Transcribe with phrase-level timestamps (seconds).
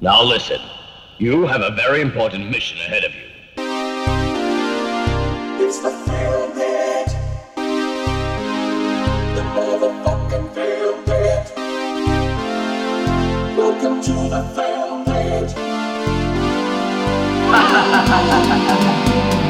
[0.00, 0.60] Now listen.
[1.18, 3.22] You have a very important mission ahead of you.
[5.66, 7.08] It's the Film Pit.
[9.34, 11.52] The motherfucking Film Pit.
[13.58, 15.52] Welcome to the Film Pit.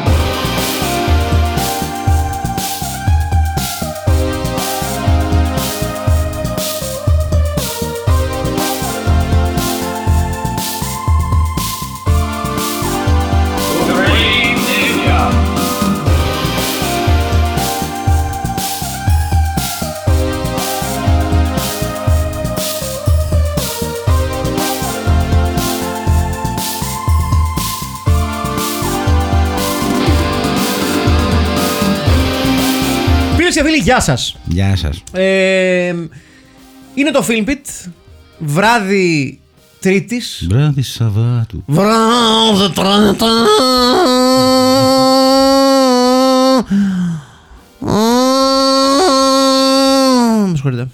[33.62, 34.36] φίλοι, γεια σας.
[34.44, 35.02] Γεια σας.
[35.12, 35.94] Ε,
[36.94, 37.90] είναι το Filmpit,
[38.38, 39.40] βράδυ
[39.80, 40.46] Τρίτης.
[40.50, 41.62] Βράδυ Σαββάτου.
[41.66, 43.26] Βράδυ Τρίτης.
[50.46, 50.88] Με συγχωρείτε.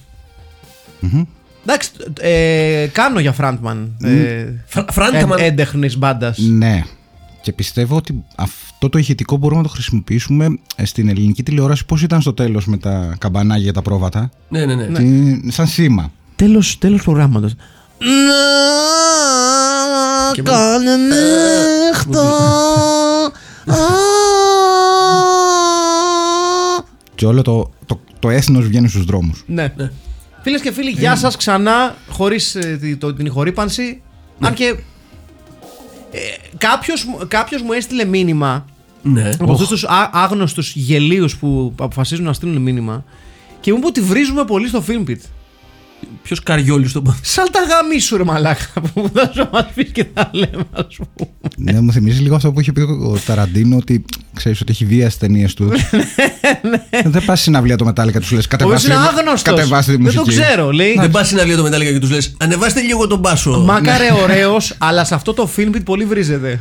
[1.67, 3.89] Εντάξει, ε, κάνω για frontman.
[4.03, 4.47] Ε,
[4.95, 5.39] frontman.
[5.39, 6.39] Έντεχνης μπάντας.
[6.39, 6.83] Ναι.
[7.45, 11.85] Και πιστεύω ότι αυτό το ηχητικό μπορούμε να το χρησιμοποιήσουμε ε, στην ελληνική τηλεόραση.
[11.87, 14.99] Πώς ήταν στο τέλος με τα καμπανάκια για τα πρόβατα; Ναι, ναι, ναι.
[14.99, 16.11] Τι- σαν σήμα.
[16.37, 17.55] Τέλος, τέλος προγράμματος.
[20.33, 22.33] Και Να κάνε νύχτα.
[27.15, 29.45] Και όλο το, το, το έθνος βγαίνει στους δρόμους.
[29.47, 29.73] Ναι.
[30.43, 32.57] Φίλες και φίλοι, γεια σας ξανά, χωρίς
[33.17, 34.03] την ηχορύπανση.
[34.41, 34.77] Αν και.
[36.15, 36.19] Ε,
[36.59, 38.65] κάποιος, μου- κάποιος μου έστειλε μήνυμα
[39.03, 39.31] ναι.
[39.41, 43.05] από αυτούς τους άγνωστους γελίους που αποφασίζουν να στείλουν μήνυμα
[43.61, 45.19] και μου είπε ότι βρίζουμε πολύ στο Filmpit.
[46.23, 47.17] Ποιος καριόλι στον πα.
[47.23, 51.31] Σαν τα γαμίσου ρε μαλάκα που θα σου μας πεις και τα λέμε ας πούμε.
[51.57, 55.05] ναι, μου θυμίζει λίγο αυτό που είχε πει ο Ταραντίνο ότι ξέρεις ότι έχει βία
[55.07, 55.71] στις ταινίες του.
[57.05, 58.45] Δεν πας στην αυλία το μετάλλικα τους λες.
[58.45, 59.43] Ο οποίος Κατεβάστε, είναι άγνωστος.
[59.43, 60.37] κατεβάστε τη Δεν μουσική.
[60.37, 60.95] το ξέρω, λέει.
[61.01, 63.61] Δεν πας στην αυλία το μετάλλικα και τους λες: Ανεβάστε λίγο τον μπάσο.
[63.61, 66.61] Μάκαρε ωραίος, αλλά σε αυτό το Filmpit πολύ βρίζεται.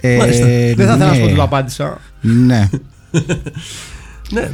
[0.00, 0.44] Ε, Μάλιστα.
[0.46, 1.24] Δεν θα ήθελα να σου πω ναι.
[1.24, 2.00] ότι το απάντησα.
[2.20, 2.68] Ναι.
[4.30, 4.50] Ναι.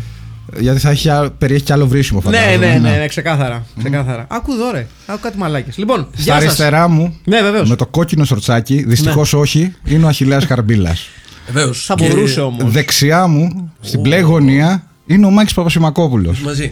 [0.59, 2.67] Γιατί θα έχει, άλλο- περιέχει και άλλο βρίσιμο Ναι, φαντάζομαι.
[2.67, 3.67] ναι, ναι, ναι, ξεκάθαρα.
[3.79, 4.27] ξεκάθαρα.
[4.29, 4.87] Άκου εδώ ρε.
[5.07, 5.77] Άκου κάτι μαλάκες.
[5.79, 6.43] Λοιπόν, Στα γεια σας.
[6.43, 7.69] αριστερά μου, Ναι, βεβαίως.
[7.69, 11.09] με το κόκκινο σορτσάκι, δυστυχώς όχι, είναι ο Αχιλέας Χαρμπίλας.
[11.47, 11.85] Βεβαίως.
[11.85, 12.73] Θα μπορούσε όμως.
[12.73, 16.41] Δεξιά μου, στην μπλε γωνία, είναι ο Μάκης Παπασημακόπουλος.
[16.41, 16.71] Μαζί.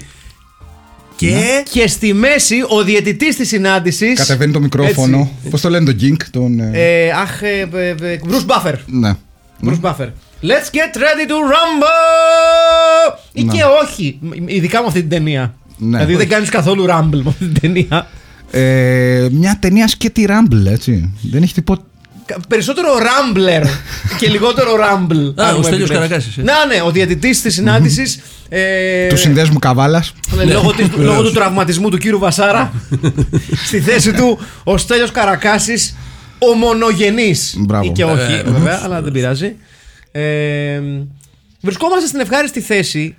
[1.17, 1.63] Και.
[1.71, 5.31] Και στη μέση ο διαιτητής της συνάντησης Κατεβαίνει το μικρόφωνο.
[5.51, 6.61] Πώς το λένε τον Γκίνκ, τον.
[6.61, 8.75] ε, Ε, αχ, ε, ε, ε, Bruce Buffer.
[8.87, 9.15] Ναι.
[9.67, 10.09] Bruce Buffer.
[10.43, 13.19] Let's get ready to rumble!
[13.33, 13.53] Ή Ναι.
[13.53, 15.55] και όχι, ειδικά με αυτή την ταινία.
[15.77, 15.97] Ναι.
[15.97, 18.07] Δηλαδή δεν κάνεις καθόλου rumble με αυτή την ταινία.
[18.51, 21.13] Ε, μια ταινία σκέτη ράμπλ, έτσι.
[21.31, 21.83] Δεν έχει τίποτα.
[22.27, 23.67] Κα- Περισσότερο Rambler
[24.19, 25.41] και λιγότερο Rumble.
[25.41, 25.89] Α, αν ο μου Στέλιος επιτρέψεις.
[25.91, 26.43] Καρακάσης, ε.
[26.43, 28.21] Να, ναι, ο διαιτητής της συνάντησης.
[28.49, 30.13] ε, Του συνδέσμου καβάλας.
[30.37, 32.73] ναι, λόγω, της- λόγω του τραυματισμού του κύρου Βασάρα
[33.67, 35.97] στη θέση του ο Στέλιος Καρακάσης
[36.51, 37.85] ο μονογενής Μπράβο.
[37.85, 39.57] ή και όχι Ε, βέβαια αλλά δεν πειράζει
[40.13, 40.81] ε,
[41.61, 43.17] βρισκόμαστε στην ευχάριστη θέση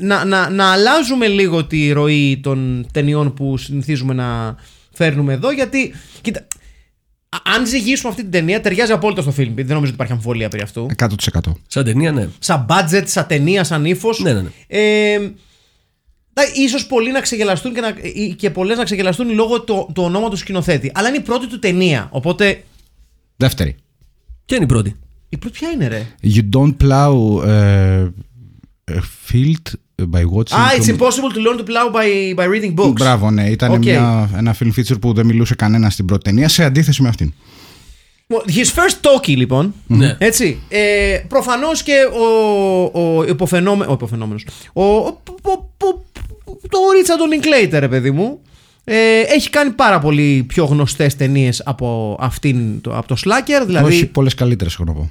[0.00, 4.56] να, να, να αλλάζουμε λίγο τη ροή των ταινιών που συνηθίζουμε να
[4.92, 6.40] φέρνουμε εδώ γιατί κοίτα,
[7.28, 10.48] α- αν ζυγίσουμε αυτή την ταινία ταιριάζει απόλυτα στο φιλμ δεν νομίζω ότι υπάρχει αμφιβολία
[10.48, 11.06] περί αυτού 100%.
[11.66, 12.28] Σαν ταινία, ναι.
[12.38, 14.20] σαν budget, σαν ταινία, σαν ύφος.
[14.20, 14.48] Ναι, ναι, ναι.
[14.66, 15.30] Ε,
[16.32, 20.02] τα- ίσως πολλοί να ξεγελαστούν και, να, ή- και πολλές να ξεγελαστούν λόγω του, του
[20.02, 20.90] ονόματος σκηνοθέτη.
[20.94, 22.08] Αλλά είναι η πρώτη του ταινία.
[22.10, 22.64] Οπότε.
[23.36, 23.76] Δεύτερη.
[24.46, 24.96] Ποια είναι η πρώτη;
[25.28, 27.12] Η πρώτη ποια είναι, ρε; You don't plow
[27.44, 28.10] uh,
[28.90, 29.00] a
[29.30, 29.72] field
[30.10, 30.56] by watching.
[30.56, 32.92] Ah, it's from- impossible to learn to plow by, by reading books.
[32.92, 33.50] Μπράβο, ναι.
[33.50, 33.78] Ήταν Οκ.
[33.78, 37.32] μια, ένα film feature που δεν μιλούσε κανένας στην πρώτη ταινία σε αντίθεση με αυτήν.
[38.26, 39.74] Well, His first talkie, λοιπόν.
[39.86, 40.16] Ναι.
[40.18, 40.60] Έτσι.
[40.68, 44.46] Ε, Προφανώς και ο, ο, υποφαινόμε, ο υποφαινόμενος.
[44.72, 45.06] Ο, ο,
[45.42, 45.52] ο,
[45.86, 46.02] ο-
[46.68, 48.40] το Ρίτσαρντ Λινκλέιτερ, ρε παιδί μου.
[48.84, 53.66] Ε, έχει κάνει πάρα πολύ πιο γνωστές ταινίες από αυτήν, το, από το Slacker.
[53.66, 55.10] Δηλαδή, Όχι πολλές καλύτερες, έχω να πω.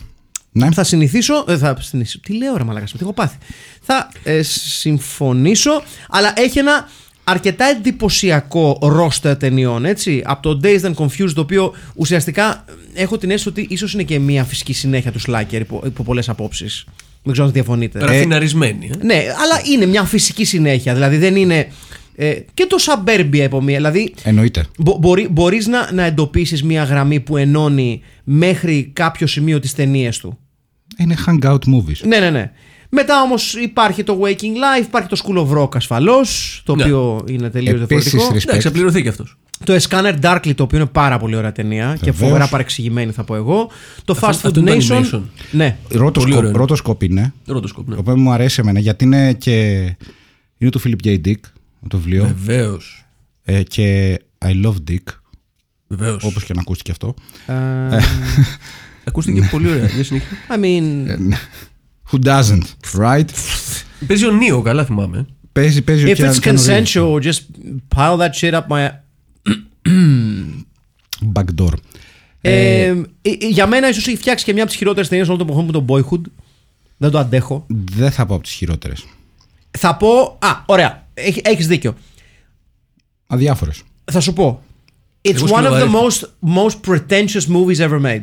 [0.52, 0.72] Ναι.
[0.72, 1.46] Θα συνηθίσω.
[1.48, 2.20] ε, θα συνηθίσω.
[2.20, 3.38] Τι λέω, ρε Μαλάκα, τι έχω πάθει.
[3.82, 6.90] Θα ε, συμφωνήσω, αλλά έχει ένα
[7.24, 10.22] αρκετά εντυπωσιακό ρόστερ ταινιών, έτσι.
[10.26, 14.04] Από το Dazed and Confused, το οποίο ουσιαστικά ε, έχω την αίσθηση ότι ίσως είναι
[14.04, 16.86] και μια φυσική συνέχεια του Slacker υπό, υπό πολλές απόψεις.
[17.24, 18.00] Δεν ξέρω αν διαφωνείτε.
[18.00, 18.90] Ραφιναρισμένη.
[18.94, 19.06] Ε.
[19.06, 20.94] Ναι, αλλά είναι μια φυσική συνέχεια.
[20.94, 21.68] Δηλαδή δεν είναι.
[22.16, 23.76] Ε, και το Suburbia υπό μία.
[23.76, 24.66] Δηλαδή Εννοείται.
[24.78, 30.18] Μπο- μπορεί, μπορείς να, να εντοπίσεις μια γραμμή που ενώνει μέχρι κάποιο σημείο τις ταινίες
[30.18, 30.38] του.
[30.98, 31.98] Είναι hangout movies.
[32.08, 32.52] Ναι, ναι, ναι.
[32.90, 36.84] Μετά όμως υπάρχει το Waking Life, υπάρχει το School of Rock ασφαλώς, το Ναι.
[36.84, 38.38] οποίο είναι τελείως Επίσης, διαφορετικό.
[38.40, 38.48] respect.
[38.50, 39.38] Εντάξει, θα πληρωθεί και αυτός.
[39.64, 42.18] Το A Scanner Darkly, το οποίο είναι πάρα πολύ ωραία ταινία και Βεβαίως.
[42.30, 43.70] φοβερά παρεξηγημένη θα πω εγώ.
[44.06, 45.16] Το Fast Αυτό- Food αυτό είναι το Nation.
[45.16, 45.22] animation.
[45.52, 45.78] Ναι.
[45.90, 46.58] Ρότοσκοπ, ωραίο είναι.
[46.58, 47.34] ρότοσκοπ είναι.
[47.46, 47.94] Ρότοσκοπ, ναι.
[47.96, 49.52] Το οποίο μου αρέσει εμένα γιατί είναι και.
[50.58, 51.20] Είναι του Philip J.
[51.28, 51.36] Dick
[51.88, 52.24] το βιβλίο.
[52.24, 53.06] Βεβαίως.
[53.44, 55.04] Ε, και I love Dick,
[55.88, 56.24] Βεβαίως.
[56.24, 57.14] όπως και να ακούστηκε αυτό.
[57.46, 57.98] Ε,
[59.04, 59.86] Ακούστηκε πολύ ωραία.
[59.86, 60.28] Για συνέχεια.
[60.50, 61.08] I mean.
[61.10, 61.38] Ε, ναι.
[62.12, 62.62] Who doesn't,
[63.02, 63.26] right?
[64.08, 65.26] Παίζει ο Νίο, καλά θυμάμαι.
[65.52, 66.84] Παίζει, παίζει ο If Keanu- it's Keanu Reeves.
[66.86, 67.40] consensual, just
[67.96, 68.88] pile that shit up my.
[71.34, 71.74] Backdoor.
[72.42, 72.90] Ε, ε,
[73.22, 75.66] ε, για μένα, ίσως έχει φτιάξει και μια από τις χειρότερες ταινίες όλων των εποχών
[75.66, 76.22] που το Boyhood.
[76.98, 77.66] Δεν το αντέχω.
[77.92, 79.06] Δεν θα πω από τις χειρότερες.
[79.72, 80.38] Θα πω.
[80.40, 81.08] Α, ωραία.
[81.14, 81.96] Έχει έχεις δίκιο.
[83.28, 83.84] Αδιάφορες.
[84.12, 84.64] Θα σου πω.
[85.22, 86.30] It's Εγώ one of the σκυλοβαρέθηκα.
[86.50, 88.22] most, most pretentious movies ever made.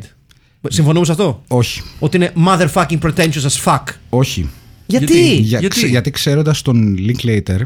[0.69, 1.83] Συμφωνούμε σε αυτό; Όχι.
[1.99, 3.83] Ότι είναι motherfucking pretentious as fuck.
[4.09, 4.49] Όχι.
[4.87, 7.61] Γιατί, Γιατί; Για, Γιατί; ξε- γιατί ξέροντας τον Linklater,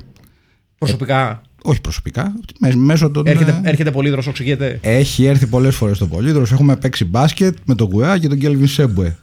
[0.78, 3.26] προσωπικά όχι προσωπικά, μέ- μέσω των.
[3.26, 4.78] έρχεται, ε, έρχεται πολύ δροσοξυγεται.
[4.82, 6.52] Έχει έρθει πολλές φορές στο Πολύδρος.
[6.52, 9.16] Έχουμε παίξει μπάσκετ με τον Γουέα και τον Κέλβιν Σέμπουε.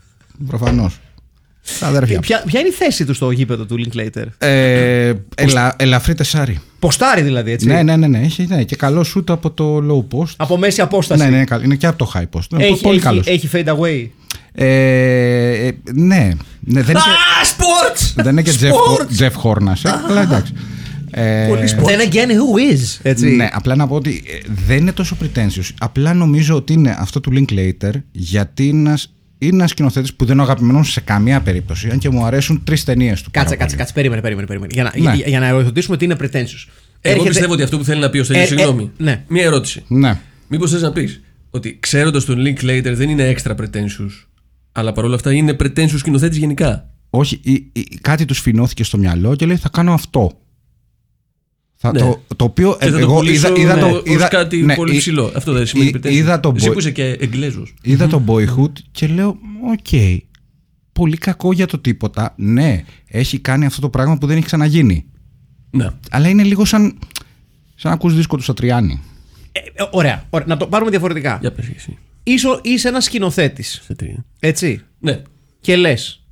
[0.47, 0.97] Προφανώς.
[1.81, 2.19] Αδέρφια.
[2.19, 6.59] Ποια, ποια είναι η θέση τους στο γήπεδο του Linklater; Ε, ελα, ελαφρύ τεσάρι.
[6.79, 7.67] Ποστάρι δηλαδή, έτσι.
[7.67, 8.63] Ναι, ναι, ναι, ναι, έχει, ναι.
[8.63, 10.33] Και καλό σούτ από το low post.
[10.37, 11.23] Από μέση απόσταση.
[11.23, 12.43] Ναι, ναι, καλ- είναι και από το high post.
[12.53, 13.27] Είναι Έχει, πολύ έχει, καλός.
[13.27, 14.07] έχει fade away.
[14.51, 18.11] Ε, ε, ναι, ναι, δεν είναι, Α, sports!
[18.15, 19.19] δεν είναι και Jeff, Sports!
[19.23, 20.53] Jeff Hornacek, αλλά εντάξει.
[21.11, 21.85] Ε, Πολύ sports.
[21.85, 23.29] Then again, who is; Έτσι.
[23.35, 25.69] Ναι, απλά να πω ότι ε, δεν είναι τόσο pretentious.
[25.79, 30.33] Απλά νομίζω ότι είναι αυτό του Linklater γιατί είναι ένας- είναι ένας σκηνοθέτης που δεν
[30.33, 31.89] είναι ο αγαπημένος σε καμία περίπτωση.
[31.89, 33.31] Αν και μου αρέσουν τρεις ταινίες του.
[33.31, 33.77] πάρα Κάτσε, κάτσε, πολύ.
[33.77, 33.93] κάτσε.
[33.93, 34.47] Περίμενε, περίμενε.
[34.47, 34.71] περίμενε.
[34.73, 35.15] Για, να, Ναι.
[35.17, 36.67] για, για να ερωτήσουμε τι είναι pretentious.
[37.01, 38.91] Εγώ Έρχεται- πιστεύω ότι αυτό που θέλει να πει ο Στέλιος, Ε, ε, συγγνώμη.
[38.97, 39.23] ναι.
[39.27, 39.83] Μία ερώτηση.
[39.87, 40.19] Ναι.
[40.47, 44.25] Μήπως θες να πεις ότι ξέροντας τον Linklater δεν είναι extra pretentious,
[44.71, 49.35] αλλά παρόλα αυτά είναι pretentious σκηνοθέτης γενικά; Όχι, ή- ή- κάτι του σφηνώθηκε στο μυαλό
[49.35, 50.31] και λέει θα κάνω αυτό.
[51.81, 51.99] Θα, Ναι.
[51.99, 53.87] το, το οποίο Και θα το εγώ πουλήσω είδα, είδα με- το.
[53.87, 55.31] ως Είδα, κάτι ναι, πολύ εί- ψηλό.
[55.35, 56.11] Αυτό δεν σημαίνει εί- pretentious.
[56.11, 57.73] Είδα το, Εσύ boy- που είσαι και εγγλέζος.
[57.81, 59.37] είδα το Boyhood και λέω,
[59.71, 60.19] οκ,
[60.93, 62.33] πολύ κακό για το τίποτα.
[62.37, 65.05] Ναι, έχει κάνει αυτό το πράγμα που δεν έχει ξαναγίνει.
[65.71, 65.89] Ναι.
[66.11, 66.97] Αλλά είναι λίγο σαν,
[67.75, 69.01] σαν να ακούς δίσκο του Σατριάνη.
[69.51, 70.47] Ε, ε, ωραία, ωραία.
[70.47, 71.37] Να το πάρουμε διαφορετικά.
[71.41, 71.97] Για πες εσύ.
[72.23, 73.81] Ίσο, είσαι ένας σκηνοθέτης.
[73.85, 74.25] Σε τρία.
[74.39, 74.81] Έτσι.
[74.99, 75.21] Ναι.
[75.61, 76.23] Και λες.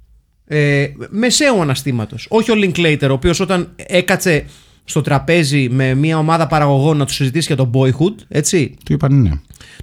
[0.46, 2.26] Ε, μεσαίου αναστήματος.
[2.30, 4.46] Όχι ο Linklater, ο οποίος όταν έκατσε
[4.90, 9.22] στο τραπέζι με μια ομάδα παραγωγών να τους συζητήσει για το boyhood, έτσι; Του είπαν
[9.22, 9.32] ναι.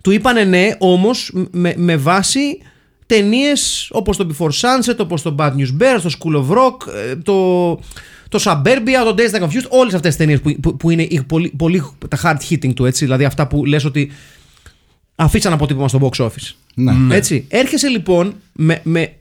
[0.03, 2.59] Του είπανε ναι, όμως με, με βάση
[3.07, 7.17] ταινίες όπως το Before Sunset, όπως το Bad News Bears, το School of Rock, ε,
[7.17, 7.71] το,
[8.29, 11.23] το Suburbia, το Days That Confused, όλες αυτές τις ταινίες που, που, που είναι οι
[11.23, 14.11] πολύ, πολύ τα hard hitting του, έτσι; Δηλαδή αυτά που λες ότι
[15.15, 16.55] αφήσαν αποτύπωμα στο box office.
[16.75, 17.17] Ναι.
[17.17, 17.45] Έτσι.
[17.49, 19.13] Έρχεσαι λοιπόν με, με,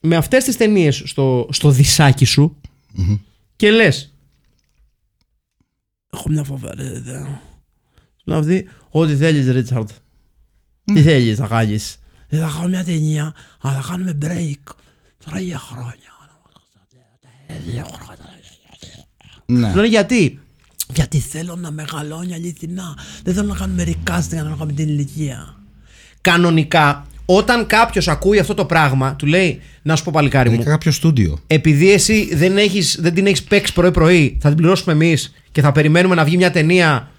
[0.00, 2.56] με αυτές τις ταινίες στο, στο δισάκι σου
[3.56, 4.10] και λες
[6.16, 7.40] Έχω μια φοβερή ιδέα.
[8.24, 9.88] Δηλαδή, ό,τι θέλεις Ρίτσαρντ.
[10.84, 11.98] Τι θέλεις να κάνεις.
[12.28, 14.74] Δεν θα κάνω μια ταινία, αλλά θα κάνουμε break.
[15.24, 16.14] Τρία χρόνια.
[19.46, 19.74] ναι.
[19.74, 20.40] Λένε γιατί;
[20.94, 22.98] Γιατί θέλω να μεγαλώνει αληθινά.
[23.22, 25.56] Δεν θέλω να κάνουμε recasting για να κάνουμε την ηλικία.
[26.20, 30.62] Κανονικά, όταν κάποιος ακούει αυτό το πράγμα, του λέει Να σου πω παλικάρι Είναι μου,
[30.64, 31.38] και κάποιο στούντιο.
[31.46, 35.72] επειδή εσύ δεν, έχεις, δεν την έχεις παίξει πρωί-πρωί, θα την πληρώσουμε εμείς και θα
[35.72, 37.10] περιμένουμε να βγει μια ταινία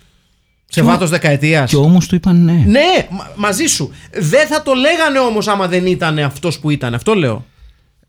[0.70, 1.70] σε βάθος δεκαετίας.
[1.70, 2.64] Και όμως του είπαν ναι.
[2.68, 3.92] Ναι, μα- μαζί σου.
[4.12, 6.94] Δεν θα το λέγανε όμως άμα δεν ήταν αυτός που ήταν.
[6.94, 7.46] Αυτό λέω.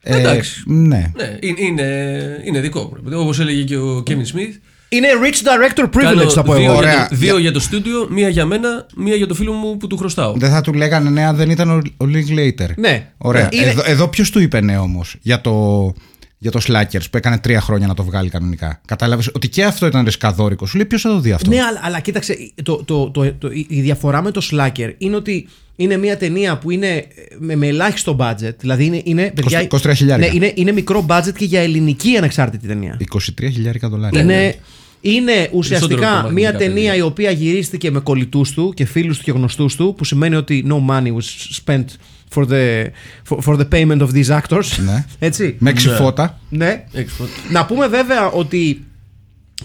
[0.02, 0.62] Ε, Εντάξει.
[0.66, 1.12] ναι.
[1.16, 3.18] Ναι, είναι, είναι, είναι δικό μου.
[3.20, 4.54] Όπως έλεγε και ο Kevin Smith.
[4.88, 6.76] Είναι rich director privilege, κάνω θα πω δύο, εγώ.
[6.76, 6.92] Ωραία.
[6.94, 9.86] Για το, δύο για το στούντιο, μία για μένα, μία για το φίλο μου που
[9.86, 10.32] του χρωστάω.
[10.36, 12.68] Δεν θα του λέγανε ναι αν δεν ήταν ο, ο Linklater.
[12.76, 13.10] Ναι.
[13.18, 13.48] Ωραία.
[13.50, 15.52] Είναι- Εδώ, εδώ ποιος του είπε ναι όμως για το,
[16.38, 18.80] για το Slackers που έκανε τρία χρόνια να το βγάλει κανονικά.
[18.86, 20.66] Κατάλαβες ότι και αυτό ήταν ρισκαδόρικο.
[20.66, 23.50] Σου λέει ποιος θα το δει αυτό; Ναι, αλλά, αλλά κοίταξε, το, το, το, το-
[23.52, 27.04] η διαφορά με το Slacker είναι ότι είναι μια ταινία που είναι
[27.38, 28.54] με, με ελάχιστο budget.
[28.58, 29.00] Δηλαδή είναι.
[29.04, 30.28] είναι παιδιά, 23 χιλιάρικα.
[30.28, 32.96] Ναι, είναι, είναι μικρό budget και για ελληνική ανεξάρτητη ταινία.
[33.14, 33.18] 23
[33.52, 34.20] χιλιάρικα δολάρια.
[34.20, 34.54] είναι,
[35.00, 36.94] είναι Περισσότερο ουσιαστικά από τα μια μαγνητικά ταινία παιδιά.
[36.94, 40.66] η οποία γυρίστηκε με κολλητούς του και φίλους του και γνωστούς του, που σημαίνει ότι
[40.68, 41.84] no money was spent
[42.34, 42.86] for the,
[43.28, 44.78] for, for the payment of these actors.
[44.84, 45.04] Ναι.
[45.28, 45.56] Έτσι.
[45.58, 46.40] Με έξι φώτα.
[46.48, 46.84] Ναι.
[46.92, 48.84] Έχεις πω- Να πούμε βέβαια ότι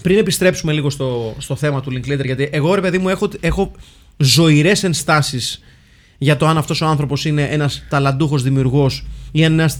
[0.02, 3.72] πριν επιστρέψουμε λίγο στο, στο θέμα του Linklater, γιατί εγώ ρε παιδί μου έχω, έχω
[4.16, 5.60] ζωηρές ενστάσεις
[6.18, 9.78] για το αν αυτός ο άνθρωπος είναι ένας ταλαντούχος δημιουργός ή ένας,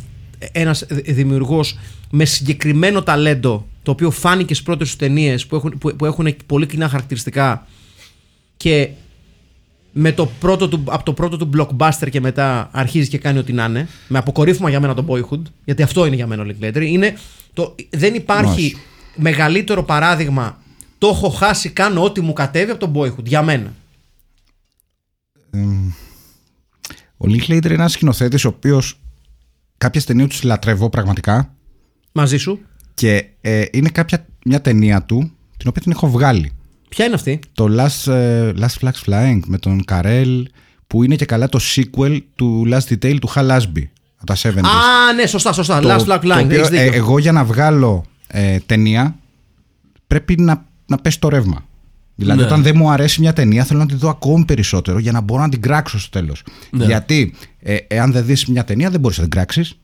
[0.53, 1.79] ένας δημιουργός
[2.11, 6.37] με συγκεκριμένο ταλέντο το οποίο φάνηκε στις πρώτες τους ταινίες που έχουν, που, που έχουν
[6.47, 7.67] πολύ κοινά χαρακτηριστικά
[8.57, 8.89] και
[9.97, 10.31] με το
[10.85, 13.89] από το πρώτο του blockbuster και μετά αρχίζει και κάνει ό,τι να είναι.
[14.09, 16.83] Με αποκορύφωμα για μένα το Boyhood, γιατί αυτό είναι για μένα ο Linklater.
[16.83, 17.17] Είναι
[17.53, 18.77] το, δεν υπάρχει
[19.17, 20.59] μεγαλύτερο παράδειγμα
[20.99, 23.75] το έχω χάσει, κάνω ό,τι μου κατέβει από τον Boyhood, για μένα.
[25.51, 25.59] Ο
[27.17, 29.01] ο Linklater είναι ένας σκηνοθέτης ο οποίος
[29.79, 31.55] κάποια ταινία τους λατρεύω πραγματικά.
[32.13, 32.61] Μαζί σου.
[32.95, 36.53] Και ε, είναι κάποια μια ταινία του την οποία την έχω βγάλει.
[36.95, 40.49] Ποια είναι αυτή; Το Last, ε, Last Flags Flying με τον Καρέλ
[40.87, 43.83] που είναι και καλά το sequel του Last Detail του Hal Ashby
[44.17, 44.59] από τα 70s.
[44.59, 45.81] Α, ναι, σωστά, σωστά.
[45.81, 46.45] Το- Last Black το Line.
[46.45, 46.93] οποίο, έχεις ε, δίκιο.
[46.99, 49.17] εγώ για να βγάλω ε, ταινία
[50.07, 51.65] πρέπει να, να πέσει το ρεύμα.
[52.15, 52.47] Δηλαδή, Ναι.
[52.47, 55.43] όταν δεν μου αρέσει μια ταινία, θέλω να τη δω ακόμη περισσότερο για να μπορώ
[55.43, 56.43] να την κράξω στο τέλος.
[56.71, 56.85] Ναι.
[56.85, 59.79] Γιατί, ε, εάν δεν δεις μια ταινία, δεν μπορείς να την κράξεις.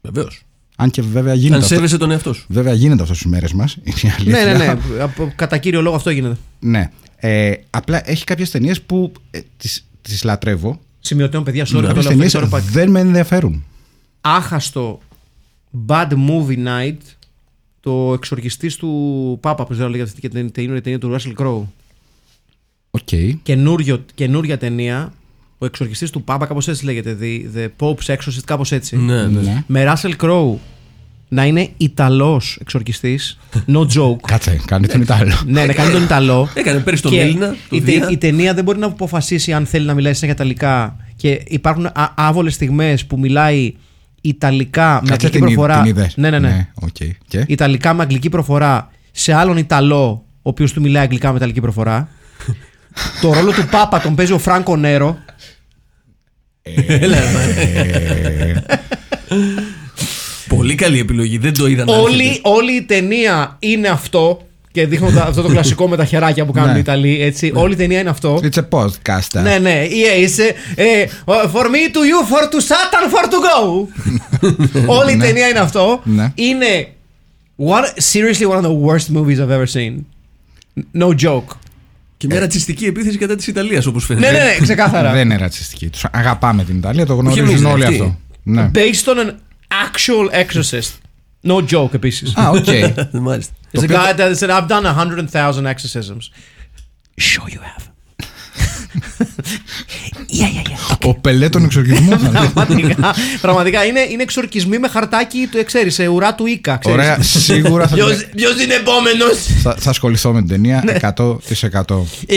[0.00, 0.42] Βεβαίως.
[0.76, 1.74] Αν και βέβαια γίνεται Αν αυτό.
[1.74, 2.44] σέβεσαι τον εαυτό σου.
[2.48, 3.76] Βέβαια γίνεται αυτό στις μέρες μας.
[4.24, 4.76] Ναι, ναι, ναι.
[5.00, 6.36] Από- Κατά κύριο λόγο αυτό γίνεται.
[6.60, 6.90] ναι.
[7.16, 10.80] Ε, απλά έχει κάποιες ταινίες που ε, τις, τις λατρεύω.
[11.00, 11.80] Σημειωτέων, παιδιά, sorry, Ναι.
[11.80, 13.64] το Κάποιες λέω ταινίες αυτό, τώρα, δεν με ενδιαφέρουν.
[14.20, 15.00] άχαστο
[15.86, 16.96] Bad Movie Night
[17.80, 21.62] το εξορκιστής του Πάπα που δεν λέγεται αυτή και την ταινία, ταινία του Russell Crowe.
[22.90, 23.08] Ok.
[23.42, 25.12] Καινούριο, καινούρια ταινία.
[25.64, 27.16] Ο εξορκιστής του Πάπα, κάπως έτσι λέγεται.
[27.20, 28.96] The, the Pope's Exorcist, κάπως έτσι.
[28.96, 29.40] Ναι, ναι.
[29.40, 29.62] Ναι.
[29.66, 30.54] Με Russell Crowe
[31.28, 33.38] να είναι Ιταλός εξορκιστής.
[33.66, 34.16] No joke.
[34.26, 35.42] Κάτσε, κάνει τον Ιταλό.
[35.46, 36.48] ναι, να κάνει τον Ιταλό.
[36.54, 37.46] Έκανε πέρυσι τον Και Έλληνα.
[37.46, 38.08] τον η, τε- Δία.
[38.10, 40.96] η ταινία δεν μπορεί να αποφασίσει αν θέλει να μιλάει συνέχεια Ιταλικά.
[41.16, 43.72] Και υπάρχουν άβολες στιγμές που μιλάει
[44.20, 45.80] Ιταλικά με Κάτσε αγγλική την, είδ- προφορά.
[45.82, 46.16] την είδες.
[46.16, 46.68] ναι, ναι, ναι.
[46.74, 46.96] οκ.
[47.28, 51.60] Και; Ιταλικά με αγγλική προφορά σε άλλον Ιταλό, ο οποίος του μιλάει αγγλικά με ιταλική
[51.60, 52.08] προφορά.
[53.22, 55.18] το ρόλο του Πάπα τον παίζει ο Φράνκο Νέρο.
[56.86, 58.54] Έλα, ρε.
[60.48, 61.38] Πολύ καλή επιλογή.
[61.38, 62.48] Δεν το είδα να όλη, έρχεται.
[62.48, 64.46] όλη η ταινία είναι αυτό.
[64.72, 66.76] Και δείχνω τα- αυτό το κλασικό με τα χεράκια που κάνουν Ναι.
[66.76, 67.22] οι Ιταλοί.
[67.22, 67.52] Έτσι.
[67.54, 68.40] Όλη η ταινία είναι αυτό.
[68.42, 69.42] It's a podcast.
[69.42, 70.54] Ναι, ναι, yeah, είσαι.
[70.74, 73.86] ε, for me to you, for to Satan, for to go.
[74.98, 76.00] Όλη η ταινία είναι αυτό.
[76.04, 76.32] Ναι.
[76.34, 76.88] Είναι.
[77.66, 79.94] One, seriously, one of the worst movies I've ever seen.
[81.02, 81.56] No joke.
[82.26, 84.30] Και μια ρατσιστική επίθεση κατά της Ιταλίας, όπως φαίνεται.
[84.30, 85.12] ναι, ναι, ναι, ξεκάθαρα.
[85.12, 85.88] Δεν είναι ρατσιστική.
[85.88, 87.94] Τους αγαπάμε την Ιταλία, το εμείς, γνωρίζουν όλοι αυτοί.
[87.94, 88.18] αυτό.
[88.42, 88.70] Ναι.
[88.74, 89.30] Based on an
[89.86, 90.92] actual exorcist.
[91.46, 92.36] No joke επίσης.
[92.36, 92.66] Α, οκ.
[93.28, 93.52] Μάλιστα.
[93.72, 96.30] It's a guy that said, I've done 100,000 exorcisms.
[97.16, 97.84] Sure you have.
[100.28, 100.93] yeah, yeah, yeah.
[101.04, 102.18] Ο πελέ των εξορκισμών.
[102.54, 106.76] πραγματικά, πραγματικά είναι, είναι εξορκισμοί με χαρτάκι, το ξέρεις, σε ουρά του Ίκα.
[106.76, 106.98] Ξέρεις.
[106.98, 107.96] Ωραία, σίγουρα θα,
[108.34, 110.96] Ποιος είναι επόμενος; Θα, θα ασχοληθώ με την ταινία Ναι.
[111.16, 111.36] 100%.
[112.26, 112.36] Ε,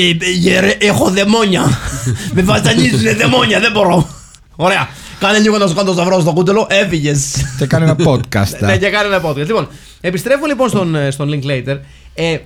[0.49, 1.79] ε, ρε, έχω δαιμόνια.
[2.33, 4.09] Με βασανίζουνε δαιμόνια, δεν μπορώ.
[4.55, 4.89] Ωραία.
[5.19, 7.35] Κάνε λίγο να σου κάνω το σταυρός στο κούτελο, έφυγες.
[7.57, 8.59] Και κάνει ένα podcast.
[8.59, 9.45] ναι, και κάνε ένα podcast.
[9.45, 9.67] Λοιπόν,
[10.01, 11.79] επιστρέφω λοιπόν στον, ε, στον Linklater.
[12.13, 12.37] Ε, ε,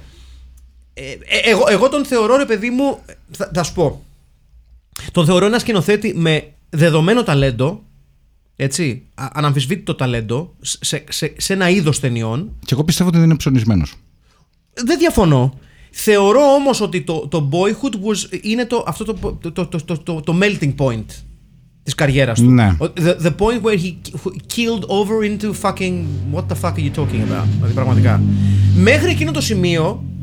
[0.94, 3.00] ε, εγώ, εγώ τον θεωρώ, ρε παιδί μου,
[3.38, 4.06] θα, θα σου πω.
[5.12, 7.84] Τον θεωρώ ένα σκηνοθέτη με δεδομένο ταλέντο.
[8.56, 12.52] Έτσι, α- αναμφισβήτητο ταλέντο σε, σε, σε ένα είδος ταινιών.
[12.66, 13.94] Και εγώ πιστεύω ότι δεν είναι ψωνισμένος.
[14.74, 15.54] Δεν διαφωνώ.
[15.92, 20.22] Θεωρώ όμως ότι το, το Boyhood was, είναι το, αυτό το, το, το, το, το,
[20.22, 21.04] το melting point
[21.84, 22.50] της καριέρας του.
[22.52, 22.76] Ναι.
[22.80, 23.94] Ο- The, the point where he
[24.56, 26.04] killed over into fucking...
[26.34, 27.46] What the fuck are you talking about?
[27.56, 28.22] Δηλαδή πραγματικά.
[28.76, 30.21] Μέχρι εκείνο το σημείο ξ-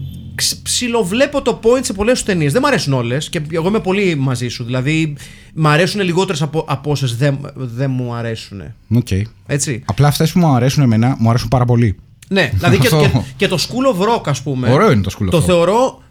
[0.63, 2.53] ψιλοβλέπω το point σε πολλές σου ταινίες.
[2.53, 4.65] Δεν μου αρέσουν όλες και εγώ είμαι πολύ μαζί σου.
[4.65, 5.17] Δηλαδή
[5.55, 8.63] μου αρέσουν λιγότερες από, από όσες δεν, δεν μου αρέσουν.
[8.95, 9.09] Οκ.
[9.47, 9.83] Έτσι.
[9.85, 11.97] Απλά αυτές που μου αρέσουν εμένα μου αρέσουν πάρα πολύ.
[12.29, 13.01] Ναι, δηλαδή και, Αυτό.
[13.09, 14.71] και, και το School of Rock ας πούμε.
[14.73, 15.43] Ωραίο είναι το School of Το Rock.
[15.43, 16.03] θεωρώ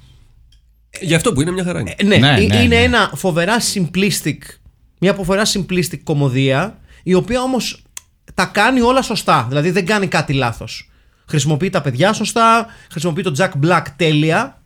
[1.02, 1.80] Γι' αυτό που είναι μια χαρά.
[1.80, 1.94] είναι.
[1.98, 2.76] Ε, ναι, Ναι, ε- ναι, είναι ναι.
[2.84, 4.38] ένα φοβερά simplistic,
[5.00, 7.82] μια φοβερά simplistic κωμωδία, η οποία όμως
[8.34, 9.46] τα κάνει όλα σωστά.
[9.50, 10.90] Δηλαδή δεν κάνει κάτι λάθος.
[11.30, 14.62] Χρησιμοποιεί τα παιδιά σωστά, χρησιμοποιεί τον Jack Black τέλεια.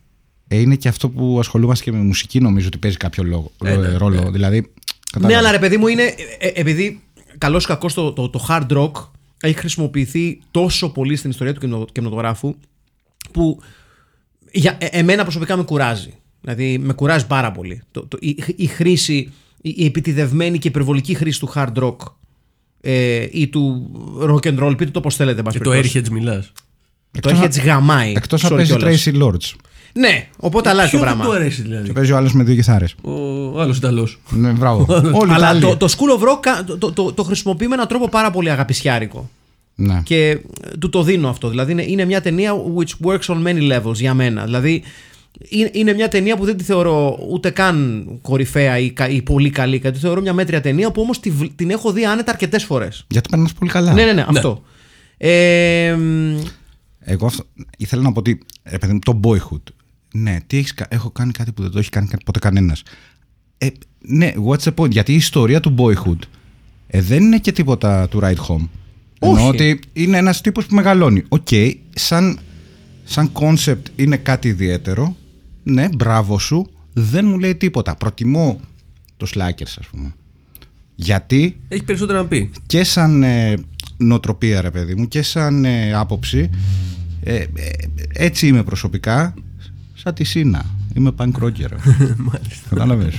[0.48, 3.76] Ε, είναι και αυτό που ασχολούμαστε και με μουσική, νομίζω ότι παίζει κάποιο λόγο, Ε,
[3.76, 4.32] ναι, ρόλο.
[4.32, 4.60] Δηλαδή.
[4.60, 4.66] Ναι,
[5.12, 5.38] κατάλαβα.
[5.38, 6.14] αλλά ρε παιδί μου είναι, ε,
[6.48, 7.02] ε, επειδή
[7.38, 8.92] καλώς ή κακώς το, το, το hard rock
[9.42, 12.56] έχει χρησιμοποιηθεί τόσο πολύ στην ιστορία του κινημα- κινηματογράφου
[13.32, 13.62] που
[14.52, 16.14] για ε- εμένα προσωπικά με κουράζει.
[16.42, 17.82] Δηλαδή με κουράζει πάρα πολύ.
[17.92, 21.96] Το, το, η, η χρήση, η, η επιτιδευμένη και υπερβολική χρήση του hard rock
[22.82, 25.38] ε, ή του rock and roll, πείτε το πώς θέλετε.
[25.38, 26.02] εν πάση Και το περιπτώσει.
[26.06, 26.52] Airheads μιλάς.
[27.22, 28.14] Το Airheads γαμάει.
[28.16, 29.04] Εκτός αν sorry παίζει κιόλας.
[29.08, 29.56] Tracy Lords.
[29.94, 31.34] Ναι, οπότε αλλάζει το Ποιο δεν πράγμα.
[31.34, 32.96] του αρέσει δηλαδή; Και παίζει ο άλλος με δύο κιθάρες.
[33.02, 34.20] Ο άλλος Ιταλός.
[34.30, 34.86] Ναι, μπράβο.
[35.22, 35.78] Όλοι Αλλά οι το, Ιταλοί.
[35.78, 38.52] το School of Rock κα- το, το, το, το χρησιμοποιεί με έναν τρόπο πάρα πολύ
[38.52, 39.30] αγαπησιάρικο.
[39.76, 40.02] Ναι.
[40.06, 40.38] Και ε,
[40.80, 41.50] του το δίνω αυτό.
[41.50, 44.44] Δηλαδή είναι, είναι μια ταινία which works on many levels για μένα.
[44.44, 44.84] Δηλαδή
[45.50, 49.50] είναι, είναι μια ταινία που δεν τη θεωρώ ούτε καν κορυφαία ή, κα- ή πολύ
[49.50, 49.80] καλή.
[49.80, 51.20] Τη θεωρώ μια μέτρια ταινία που όμως
[51.56, 53.06] την έχω δει άνετα αρκετές φορές.
[53.10, 53.94] Γιατί περνάς πολύ καλά.
[53.94, 54.64] Ναι, ναι, ναι, αυτό.
[55.18, 56.38] Ε, μ,
[57.00, 57.44] Εγώ αυτό,
[57.78, 58.40] ήθελα να πω ότι.
[58.64, 59.62] Ρε παιδί μου, το boyhood.
[60.14, 62.84] Ναι, τι έχεις, κα- έχω κάνει κάτι που δεν το έχει κάνει κα- ποτέ κανένας.
[63.58, 63.68] Ε,
[64.00, 66.20] ναι, what's the point; Γιατί η ιστορία του boyhood
[66.88, 68.68] ε, δεν είναι και τίποτα to write home.
[69.20, 69.34] Όχι.
[69.34, 71.24] Εννοώ ότι είναι ένας τύπος που μεγαλώνει.
[71.30, 71.48] Οκ,
[71.96, 72.40] σαν,
[73.04, 75.16] σαν concept είναι κάτι ιδιαίτερο.
[75.64, 76.70] Ναι, μπράβο σου.
[76.94, 77.96] Δεν μου λέει τίποτα.
[77.96, 78.60] Προτιμώ
[79.18, 80.14] το Slackers, ας πούμε.
[80.96, 82.52] Γιατί; Έχει περισσότερα να πει.
[82.66, 83.54] και σαν ε,
[83.98, 86.50] νοοτροπία, ρε παιδί μου, και σαν ε, άποψη,
[87.24, 87.46] ε, ε,
[88.14, 89.34] έτσι είμαι προσωπικά,
[89.94, 90.66] σαν τη Σίνα.
[90.94, 91.72] Είμαι punk rocker.
[92.30, 92.70] Μάλιστα.
[92.70, 93.14] Κατάλαβες.